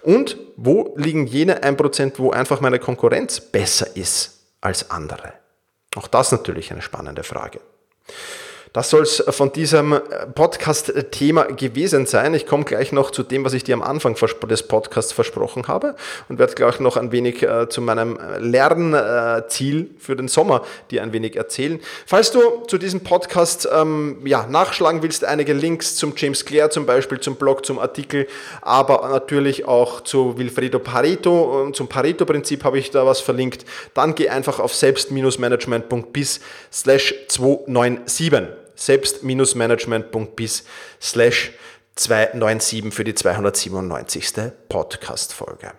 Und 0.00 0.36
wo 0.56 0.92
liegen 0.96 1.28
jene 1.28 1.62
1%, 1.62 2.14
wo 2.16 2.32
einfach 2.32 2.60
meine 2.60 2.80
Konkurrenz 2.80 3.38
besser 3.40 3.94
ist 3.94 4.40
als 4.60 4.90
andere? 4.90 5.34
Auch 5.94 6.08
das 6.08 6.32
natürlich 6.32 6.72
eine 6.72 6.82
spannende 6.82 7.22
Frage. 7.22 7.60
Das 8.76 8.90
soll 8.90 9.04
es 9.04 9.24
von 9.30 9.50
diesem 9.52 9.94
äh, 9.94 10.00
Podcast-Thema 10.34 11.44
gewesen 11.44 12.04
sein. 12.04 12.34
Ich 12.34 12.44
komme 12.44 12.64
gleich 12.64 12.92
noch 12.92 13.10
zu 13.10 13.22
dem, 13.22 13.42
was 13.42 13.54
ich 13.54 13.64
dir 13.64 13.72
am 13.72 13.80
Anfang 13.80 14.14
des 14.14 14.62
Podcasts 14.64 15.12
versprochen 15.14 15.66
habe 15.66 15.96
und 16.28 16.38
werde 16.38 16.52
gleich 16.52 16.78
noch 16.78 16.98
ein 16.98 17.10
wenig 17.10 17.42
äh, 17.42 17.70
zu 17.70 17.80
meinem 17.80 18.18
Lernziel 18.38 19.92
für 19.98 20.14
den 20.14 20.28
Sommer 20.28 20.60
dir 20.90 21.02
ein 21.02 21.14
wenig 21.14 21.36
erzählen. 21.36 21.80
Falls 22.04 22.32
du 22.32 22.66
zu 22.68 22.76
diesem 22.76 23.00
Podcast 23.00 23.66
ähm, 23.72 24.18
ja, 24.26 24.46
nachschlagen 24.46 25.02
willst, 25.02 25.24
einige 25.24 25.54
Links 25.54 25.96
zum 25.96 26.12
James 26.14 26.44
Clare 26.44 26.68
zum 26.68 26.84
Beispiel, 26.84 27.18
zum 27.18 27.36
Blog, 27.36 27.64
zum 27.64 27.78
Artikel, 27.78 28.28
aber 28.60 29.08
natürlich 29.08 29.64
auch 29.64 30.02
zu 30.02 30.36
Wilfredo 30.36 30.80
Pareto, 30.80 31.70
zum 31.72 31.88
Pareto-Prinzip 31.88 32.62
habe 32.62 32.78
ich 32.78 32.90
da 32.90 33.06
was 33.06 33.20
verlinkt, 33.20 33.64
dann 33.94 34.14
geh 34.14 34.28
einfach 34.28 34.60
auf 34.60 34.74
selbst-management.bis 34.74 36.40
slash 36.70 37.14
297 37.28 38.65
selbst-management.bis 38.76 40.64
slash 41.00 41.52
297 41.96 42.92
für 42.94 43.04
die 43.04 43.14
297. 43.14 44.52
Podcast-Folge. 44.68 45.72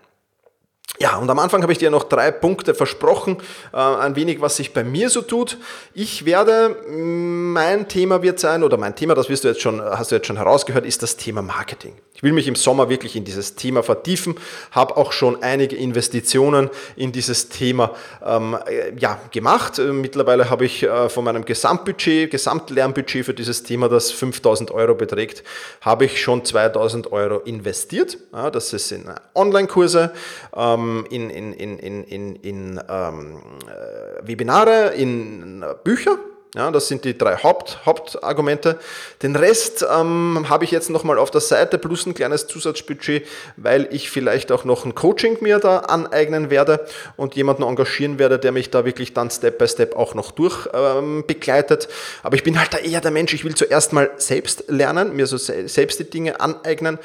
Ja, 1.00 1.18
und 1.18 1.30
am 1.30 1.38
Anfang 1.38 1.62
habe 1.62 1.72
ich 1.72 1.78
dir 1.78 1.92
noch 1.92 2.06
drei 2.06 2.32
Punkte 2.32 2.74
versprochen, 2.74 3.38
äh, 3.72 3.78
ein 3.78 4.16
wenig, 4.16 4.42
was 4.42 4.56
sich 4.56 4.74
bei 4.74 4.84
mir 4.84 5.12
so 5.12 5.22
tut. 5.22 5.58
Ich 5.94 6.26
werde, 6.26 6.70
mm, 6.90 7.52
mein 7.52 7.88
Thema 7.88 8.24
wird 8.24 8.40
sein, 8.40 8.64
oder 8.64 8.78
mein 8.78 8.96
Thema, 8.96 9.14
das 9.14 9.30
wirst 9.30 9.44
du 9.44 9.48
jetzt 9.50 9.62
schon, 9.62 9.80
hast 9.80 10.12
du 10.12 10.16
jetzt 10.16 10.26
schon 10.26 10.38
herausgehört, 10.38 10.86
ist 10.86 11.04
das 11.04 11.16
Thema 11.18 11.44
Marketing. 11.44 11.94
Ich 12.18 12.24
will 12.24 12.34
mich 12.34 12.48
im 12.48 12.56
Sommer 12.56 12.90
wirklich 12.90 13.16
in 13.16 13.26
dieses 13.26 13.54
Thema 13.54 13.84
vertiefen, 13.84 14.34
habe 14.72 14.98
auch 14.98 15.12
schon 15.12 15.44
einige 15.44 15.76
Investitionen 15.76 16.72
in 16.96 17.12
dieses 17.12 17.50
Thema 17.50 17.94
ähm, 18.26 18.58
äh, 18.66 18.98
ja, 18.98 19.22
gemacht. 19.30 19.78
Äh, 19.78 19.94
mittlerweile 19.94 20.50
habe 20.50 20.66
ich 20.66 20.82
äh, 20.82 21.10
von 21.10 21.24
meinem 21.24 21.46
Gesamtbudget, 21.46 22.32
Gesamtlernbudget 22.32 23.24
für 23.24 23.36
dieses 23.36 23.62
Thema, 23.62 23.88
das 23.88 24.10
5000 24.10 24.72
Euro 24.72 24.96
beträgt, 24.96 25.44
habe 25.82 26.06
ich 26.06 26.20
schon 26.20 26.44
2000 26.44 27.12
Euro 27.12 27.38
investiert. 27.42 28.18
Ja, 28.34 28.50
das 28.50 28.74
ist 28.74 28.92
in 28.92 29.06
Online-Kurse, 29.36 30.12
ähm, 30.56 31.06
in, 31.12 31.30
in, 31.30 31.54
in, 31.54 31.78
in, 31.78 32.36
in, 32.38 32.82
ähm, 32.90 33.44
äh, 33.68 34.28
Webinare, 34.28 34.96
in 34.96 35.64
Bücher 35.84 36.18
ja, 36.56 36.72
das 36.72 36.88
sind 36.88 37.04
die 37.04 37.18
drei 37.18 37.36
Haupt, 37.36 37.86
Hauptargumente. 37.86 38.80
Den 39.22 39.36
Rest 39.36 39.86
ähm, 39.94 40.46
habe 40.48 40.64
ich 40.64 40.72
jetzt 40.72 40.90
nochmal 40.90 41.20
auf 41.20 41.30
der 41.30 41.42
Seite 41.42 41.78
plus 41.78 42.06
ein 42.06 42.14
kleines 42.14 42.48
Zusatzbudget, 42.48 43.28
weil 43.58 43.90
ich 43.92 44.10
vielleicht 44.10 44.52
auch 44.54 44.64
noch 44.64 44.86
ein 44.86 44.96
Coaching 44.96 45.38
mir 45.42 45.60
da 45.60 45.80
aneignen 45.80 46.50
werde 46.50 46.86
und 47.18 47.36
jemanden 47.36 47.64
engagieren 47.64 48.18
werde, 48.18 48.40
der 48.40 48.54
mich 48.54 48.70
da 48.70 48.86
wirklich 48.86 49.14
dann 49.14 49.30
Step 49.30 49.58
by 49.58 49.68
Step 49.68 49.98
auch 49.98 50.16
noch 50.16 50.32
durch 50.32 50.70
ähm, 50.74 51.26
begleitet. 51.28 51.90
Aber 52.24 52.36
ich 52.36 52.44
bin 52.44 52.58
halt 52.58 52.74
da 52.74 52.78
eher 52.78 53.02
der 53.02 53.12
Mensch, 53.12 53.34
ich 53.34 53.44
will 53.44 53.54
zuerst 53.54 53.92
mal 53.92 54.10
selbst 54.16 54.64
lernen, 54.70 55.16
mir 55.16 55.28
so 55.28 55.38
selbst 55.38 56.00
die 56.00 56.10
Dinge 56.10 56.40
aneignen 56.40 56.98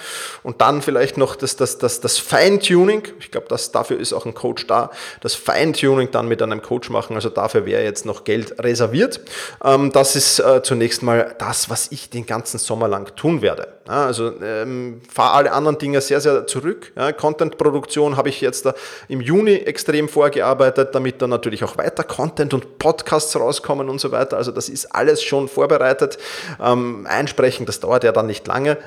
und 0.44 0.60
dann 0.60 0.82
vielleicht 0.82 1.18
noch 1.18 1.34
das, 1.34 1.56
das, 1.56 1.78
das, 1.78 2.00
das 2.00 2.18
Feintuning. 2.18 3.08
Ich 3.18 3.32
glaube, 3.32 3.48
dafür 3.48 3.98
ist 3.98 4.12
auch 4.12 4.24
ein 4.24 4.34
Coach 4.34 4.68
da. 4.68 4.92
Das 5.20 5.34
Feintuning 5.34 6.10
dann 6.12 6.28
mit 6.28 6.40
einem 6.40 6.62
Coach 6.62 6.90
machen. 6.90 7.16
Also 7.16 7.28
dafür 7.28 7.66
wäre 7.66 7.82
jetzt 7.82 8.06
noch 8.06 8.22
Geld 8.22 8.62
reserviert. 8.62 9.20
Ähm, 9.64 9.92
das 9.92 10.16
ist 10.16 10.38
äh, 10.38 10.62
zunächst 10.62 11.02
mal 11.02 11.34
das, 11.38 11.70
was 11.70 11.90
ich 11.90 12.10
den 12.10 12.26
ganzen 12.26 12.58
Sommer 12.58 12.88
lang 12.88 13.14
tun 13.16 13.42
werde. 13.42 13.68
Also 13.86 14.32
ähm, 14.40 15.00
fahre 15.12 15.34
alle 15.34 15.52
anderen 15.52 15.78
Dinge 15.78 16.00
sehr, 16.00 16.20
sehr 16.20 16.46
zurück. 16.46 16.92
Content-Produktion 17.18 18.16
habe 18.16 18.28
ich 18.28 18.40
jetzt 18.40 18.68
im 19.08 19.20
Juni 19.20 19.54
extrem 19.54 20.08
vorgearbeitet, 20.08 20.94
damit 20.94 21.20
dann 21.20 21.30
natürlich 21.30 21.64
auch 21.64 21.76
weiter 21.76 22.04
Content 22.04 22.54
und 22.54 22.78
Podcasts 22.78 23.34
rauskommen 23.34 23.88
und 23.88 24.00
so 24.00 24.12
weiter. 24.12 24.36
Also 24.36 24.52
das 24.52 24.68
ist 24.68 24.94
alles 24.94 25.22
schon 25.22 25.48
vorbereitet. 25.48 26.18
Ähm, 26.60 27.06
einsprechen, 27.08 27.66
das 27.66 27.80
dauert 27.80 28.04
ja 28.04 28.12
dann 28.12 28.26
nicht 28.26 28.46
lange. 28.46 28.78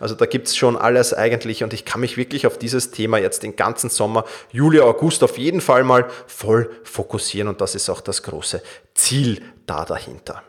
Also 0.00 0.14
da 0.14 0.26
gibt 0.26 0.48
es 0.48 0.56
schon 0.56 0.76
alles 0.76 1.14
eigentlich 1.14 1.64
und 1.64 1.72
ich 1.72 1.84
kann 1.84 2.00
mich 2.00 2.16
wirklich 2.16 2.46
auf 2.46 2.58
dieses 2.58 2.90
Thema 2.90 3.18
jetzt 3.18 3.42
den 3.42 3.56
ganzen 3.56 3.90
Sommer, 3.90 4.24
Juli, 4.52 4.80
August 4.80 5.22
auf 5.24 5.38
jeden 5.38 5.60
Fall 5.60 5.84
mal 5.84 6.06
voll 6.26 6.70
fokussieren 6.84 7.48
und 7.48 7.60
das 7.60 7.74
ist 7.74 7.88
auch 7.88 8.00
das 8.00 8.22
große 8.22 8.62
Ziel 8.94 9.42
da 9.66 9.84
dahinter. 9.84 10.42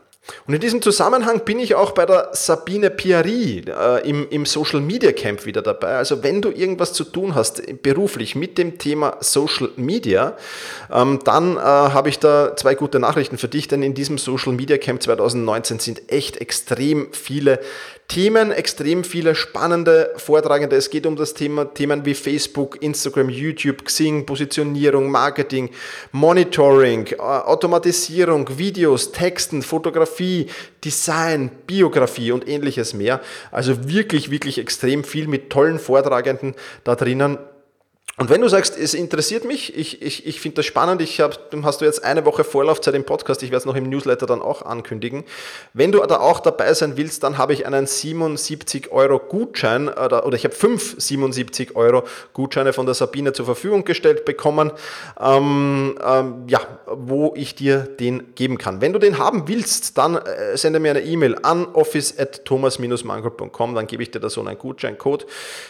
Und 0.46 0.54
in 0.54 0.60
diesem 0.60 0.82
Zusammenhang 0.82 1.44
bin 1.44 1.58
ich 1.58 1.74
auch 1.74 1.92
bei 1.92 2.06
der 2.06 2.30
Sabine 2.32 2.90
Piari 2.90 3.64
äh, 3.66 4.08
im, 4.08 4.28
im 4.30 4.46
Social 4.46 4.80
Media 4.80 5.12
Camp 5.12 5.46
wieder 5.46 5.62
dabei. 5.62 5.96
Also 5.96 6.22
wenn 6.22 6.42
du 6.42 6.50
irgendwas 6.50 6.92
zu 6.92 7.04
tun 7.04 7.34
hast 7.34 7.82
beruflich 7.82 8.34
mit 8.34 8.58
dem 8.58 8.78
Thema 8.78 9.16
Social 9.20 9.70
Media, 9.76 10.36
ähm, 10.92 11.20
dann 11.24 11.56
äh, 11.56 11.60
habe 11.60 12.08
ich 12.08 12.18
da 12.18 12.56
zwei 12.56 12.74
gute 12.74 12.98
Nachrichten 12.98 13.38
für 13.38 13.48
dich, 13.48 13.68
denn 13.68 13.82
in 13.82 13.94
diesem 13.94 14.18
Social 14.18 14.52
Media 14.52 14.78
Camp 14.78 15.02
2019 15.02 15.78
sind 15.78 16.12
echt 16.12 16.38
extrem 16.38 17.08
viele 17.12 17.60
Themen, 18.08 18.52
extrem 18.52 19.04
viele 19.04 19.34
spannende 19.34 20.14
Vortragende. 20.16 20.76
Es 20.76 20.88
geht 20.88 21.04
um 21.04 21.14
das 21.14 21.34
Thema 21.34 21.66
Themen 21.66 22.06
wie 22.06 22.14
Facebook, 22.14 22.82
Instagram, 22.82 23.28
YouTube, 23.28 23.84
Xing, 23.84 24.24
Positionierung, 24.24 25.10
Marketing, 25.10 25.68
Monitoring, 26.12 27.08
äh, 27.08 27.16
Automatisierung, 27.18 28.56
Videos, 28.56 29.12
Texten, 29.12 29.60
Fotografie, 29.60 30.46
Design, 30.82 31.50
Biografie 31.66 32.32
und 32.32 32.48
ähnliches 32.48 32.94
mehr. 32.94 33.20
Also 33.50 33.86
wirklich, 33.86 34.30
wirklich 34.30 34.56
extrem 34.56 35.04
viel 35.04 35.28
mit 35.28 35.50
tollen 35.50 35.78
Vortragenden 35.78 36.54
da 36.84 36.94
drinnen. 36.94 37.36
Und 38.18 38.30
wenn 38.30 38.40
du 38.40 38.48
sagst, 38.48 38.76
es 38.76 38.94
interessiert 38.94 39.44
mich, 39.44 39.76
ich, 39.76 40.02
ich, 40.02 40.26
ich 40.26 40.40
finde 40.40 40.56
das 40.56 40.66
spannend, 40.66 41.00
ich 41.00 41.20
hab, 41.20 41.38
hast 41.62 41.80
du 41.80 41.84
jetzt 41.84 42.02
eine 42.02 42.24
Woche 42.24 42.42
Vorlaufzeit 42.42 42.96
im 42.96 43.04
Podcast, 43.04 43.44
ich 43.44 43.50
werde 43.50 43.58
es 43.58 43.64
noch 43.64 43.76
im 43.76 43.88
Newsletter 43.88 44.26
dann 44.26 44.42
auch 44.42 44.62
ankündigen. 44.62 45.22
Wenn 45.72 45.92
du 45.92 46.00
da 46.00 46.18
auch 46.18 46.40
dabei 46.40 46.74
sein 46.74 46.96
willst, 46.96 47.22
dann 47.22 47.38
habe 47.38 47.52
ich 47.52 47.64
einen 47.64 47.86
77 47.86 48.90
Euro 48.90 49.20
Gutschein 49.20 49.88
oder, 49.88 50.26
oder 50.26 50.36
ich 50.36 50.42
habe 50.42 50.54
fünf 50.54 50.96
77 50.98 51.76
Euro 51.76 52.02
Gutscheine 52.32 52.72
von 52.72 52.86
der 52.86 52.96
Sabine 52.96 53.32
zur 53.34 53.44
Verfügung 53.44 53.84
gestellt 53.84 54.24
bekommen, 54.24 54.72
ähm, 55.20 55.96
ähm, 56.04 56.42
ja, 56.48 56.60
wo 56.86 57.34
ich 57.36 57.54
dir 57.54 57.78
den 57.78 58.34
geben 58.34 58.58
kann. 58.58 58.80
Wenn 58.80 58.92
du 58.92 58.98
den 58.98 59.18
haben 59.18 59.46
willst, 59.46 59.96
dann 59.96 60.16
äh, 60.16 60.56
sende 60.56 60.80
mir 60.80 60.90
eine 60.90 61.02
E-Mail 61.02 61.36
an 61.42 61.66
office 61.66 62.18
at 62.18 62.44
thomas-mangold.com, 62.44 63.76
dann 63.76 63.86
gebe 63.86 64.02
ich 64.02 64.10
dir 64.10 64.18
da 64.18 64.28
so 64.28 64.40
einen 64.40 64.58
Gutscheincode. 64.58 65.24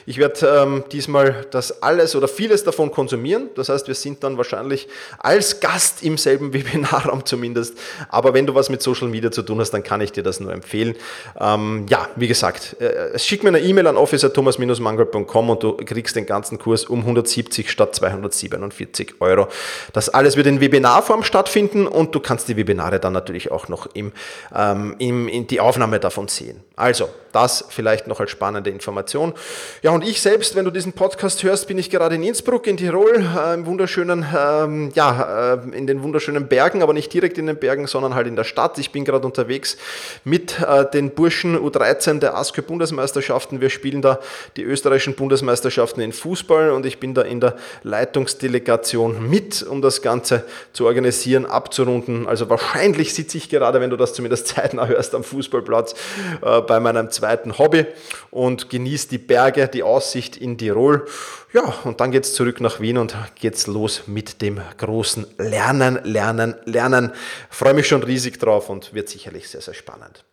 Ich 0.06 0.16
werde 0.16 0.46
ähm, 0.46 0.84
diesmal 0.90 1.44
das 1.50 1.82
alles 1.82 2.16
oder 2.16 2.37
vieles 2.38 2.62
davon 2.62 2.92
konsumieren. 2.92 3.50
Das 3.56 3.68
heißt, 3.68 3.88
wir 3.88 3.96
sind 3.96 4.22
dann 4.22 4.36
wahrscheinlich 4.36 4.86
als 5.18 5.58
Gast 5.58 6.04
im 6.04 6.16
selben 6.16 6.52
Webinarraum 6.54 7.24
zumindest. 7.24 7.76
Aber 8.10 8.32
wenn 8.32 8.46
du 8.46 8.54
was 8.54 8.70
mit 8.70 8.80
Social 8.80 9.08
Media 9.08 9.32
zu 9.32 9.42
tun 9.42 9.58
hast, 9.58 9.72
dann 9.72 9.82
kann 9.82 10.00
ich 10.00 10.12
dir 10.12 10.22
das 10.22 10.38
nur 10.38 10.52
empfehlen. 10.52 10.94
Ähm, 11.40 11.86
ja, 11.88 12.08
wie 12.14 12.28
gesagt, 12.28 12.80
äh, 12.80 13.18
schick 13.18 13.42
mir 13.42 13.48
eine 13.48 13.58
E-Mail 13.58 13.88
an 13.88 13.96
officer-mangold.com 13.96 15.50
und 15.50 15.62
du 15.64 15.72
kriegst 15.78 16.14
den 16.14 16.26
ganzen 16.26 16.60
Kurs 16.60 16.84
um 16.84 17.00
170 17.00 17.68
statt 17.72 17.96
247 17.96 19.14
Euro. 19.18 19.48
Das 19.92 20.08
alles 20.08 20.36
wird 20.36 20.46
in 20.46 20.60
Webinarform 20.60 21.24
stattfinden 21.24 21.88
und 21.88 22.14
du 22.14 22.20
kannst 22.20 22.46
die 22.46 22.56
Webinare 22.56 23.00
dann 23.00 23.14
natürlich 23.14 23.50
auch 23.50 23.66
noch 23.66 23.88
im, 23.94 24.12
ähm, 24.54 24.94
im, 25.00 25.26
in 25.26 25.48
die 25.48 25.58
Aufnahme 25.58 25.98
davon 25.98 26.28
sehen. 26.28 26.62
Also, 26.76 27.08
das 27.32 27.64
vielleicht 27.68 28.06
noch 28.06 28.20
als 28.20 28.30
spannende 28.30 28.70
Information. 28.70 29.34
Ja, 29.82 29.90
und 29.90 30.06
ich 30.06 30.20
selbst, 30.20 30.54
wenn 30.54 30.64
du 30.64 30.70
diesen 30.70 30.92
Podcast 30.92 31.42
hörst, 31.42 31.68
bin 31.68 31.78
ich 31.78 31.90
gerade 31.90 32.14
in 32.14 32.22
Innsbruck 32.28 32.66
in 32.66 32.76
Tirol, 32.76 33.24
äh, 33.38 33.54
im 33.54 33.64
wunderschönen, 33.64 34.22
ähm, 34.36 34.92
ja, 34.94 35.54
äh, 35.54 35.74
in 35.74 35.86
den 35.86 36.02
wunderschönen 36.02 36.46
Bergen, 36.46 36.82
aber 36.82 36.92
nicht 36.92 37.10
direkt 37.10 37.38
in 37.38 37.46
den 37.46 37.56
Bergen, 37.56 37.86
sondern 37.86 38.14
halt 38.14 38.26
in 38.26 38.36
der 38.36 38.44
Stadt. 38.44 38.76
Ich 38.76 38.92
bin 38.92 39.06
gerade 39.06 39.24
unterwegs 39.24 39.78
mit 40.24 40.60
äh, 40.60 40.84
den 40.90 41.12
Burschen 41.12 41.58
U13 41.58 42.18
der 42.18 42.36
ASKÖ 42.36 42.60
Bundesmeisterschaften. 42.60 43.62
Wir 43.62 43.70
spielen 43.70 44.02
da 44.02 44.20
die 44.58 44.62
österreichischen 44.62 45.14
Bundesmeisterschaften 45.14 46.02
in 46.02 46.12
Fußball 46.12 46.70
und 46.72 46.84
ich 46.84 47.00
bin 47.00 47.14
da 47.14 47.22
in 47.22 47.40
der 47.40 47.56
Leitungsdelegation 47.82 49.30
mit, 49.30 49.62
um 49.62 49.80
das 49.80 50.02
Ganze 50.02 50.44
zu 50.74 50.84
organisieren, 50.84 51.46
abzurunden. 51.46 52.26
Also 52.26 52.50
wahrscheinlich 52.50 53.14
sitze 53.14 53.38
ich 53.38 53.48
gerade, 53.48 53.80
wenn 53.80 53.88
du 53.88 53.96
das 53.96 54.12
zumindest 54.12 54.48
zeitnah 54.54 54.86
hörst, 54.86 55.14
am 55.14 55.24
Fußballplatz 55.24 55.94
äh, 56.42 56.60
bei 56.60 56.78
meinem 56.78 57.10
zweiten 57.10 57.56
Hobby 57.56 57.86
und 58.30 58.68
genieße 58.68 59.08
die 59.08 59.18
Berge, 59.18 59.66
die 59.66 59.82
Aussicht 59.82 60.36
in 60.36 60.58
Tirol. 60.58 61.06
Ja, 61.54 61.62
und 61.84 61.98
dann 62.02 62.10
geht 62.10 62.17
es 62.24 62.34
zurück 62.34 62.60
nach 62.60 62.80
Wien 62.80 62.98
und 62.98 63.16
geht's 63.34 63.66
los 63.66 64.02
mit 64.06 64.40
dem 64.42 64.60
großen 64.76 65.26
Lernen, 65.38 66.00
Lernen, 66.04 66.54
Lernen. 66.64 67.12
Freue 67.50 67.74
mich 67.74 67.88
schon 67.88 68.02
riesig 68.02 68.38
drauf 68.38 68.70
und 68.70 68.94
wird 68.94 69.08
sicherlich 69.08 69.48
sehr, 69.48 69.60
sehr 69.60 69.74
spannend. 69.74 70.24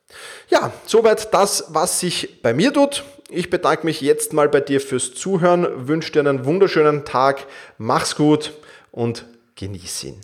Ja, 0.50 0.72
soweit 0.86 1.34
das, 1.34 1.66
was 1.70 2.00
sich 2.00 2.42
bei 2.42 2.54
mir 2.54 2.72
tut. 2.74 3.04
Ich 3.30 3.50
bedanke 3.50 3.86
mich 3.86 4.02
jetzt 4.02 4.34
mal 4.34 4.50
bei 4.50 4.62
dir 4.62 4.80
fürs 4.80 5.14
Zuhören, 5.14 5.88
wünsche 5.88 6.12
dir 6.12 6.20
einen 6.20 6.46
wunderschönen 6.46 7.06
Tag, 7.06 7.48
mach's 7.78 8.16
gut 8.16 8.54
und 8.92 9.26
genieß 9.56 10.04
ihn. 10.04 10.22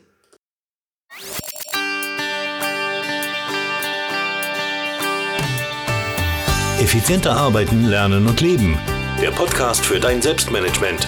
Effizienter 6.80 7.34
arbeiten, 7.34 7.86
lernen 7.86 8.26
und 8.26 8.42
leben. 8.42 8.78
Der 9.22 9.30
Podcast 9.30 9.86
für 9.86 10.00
dein 10.00 10.20
Selbstmanagement. 10.20 11.08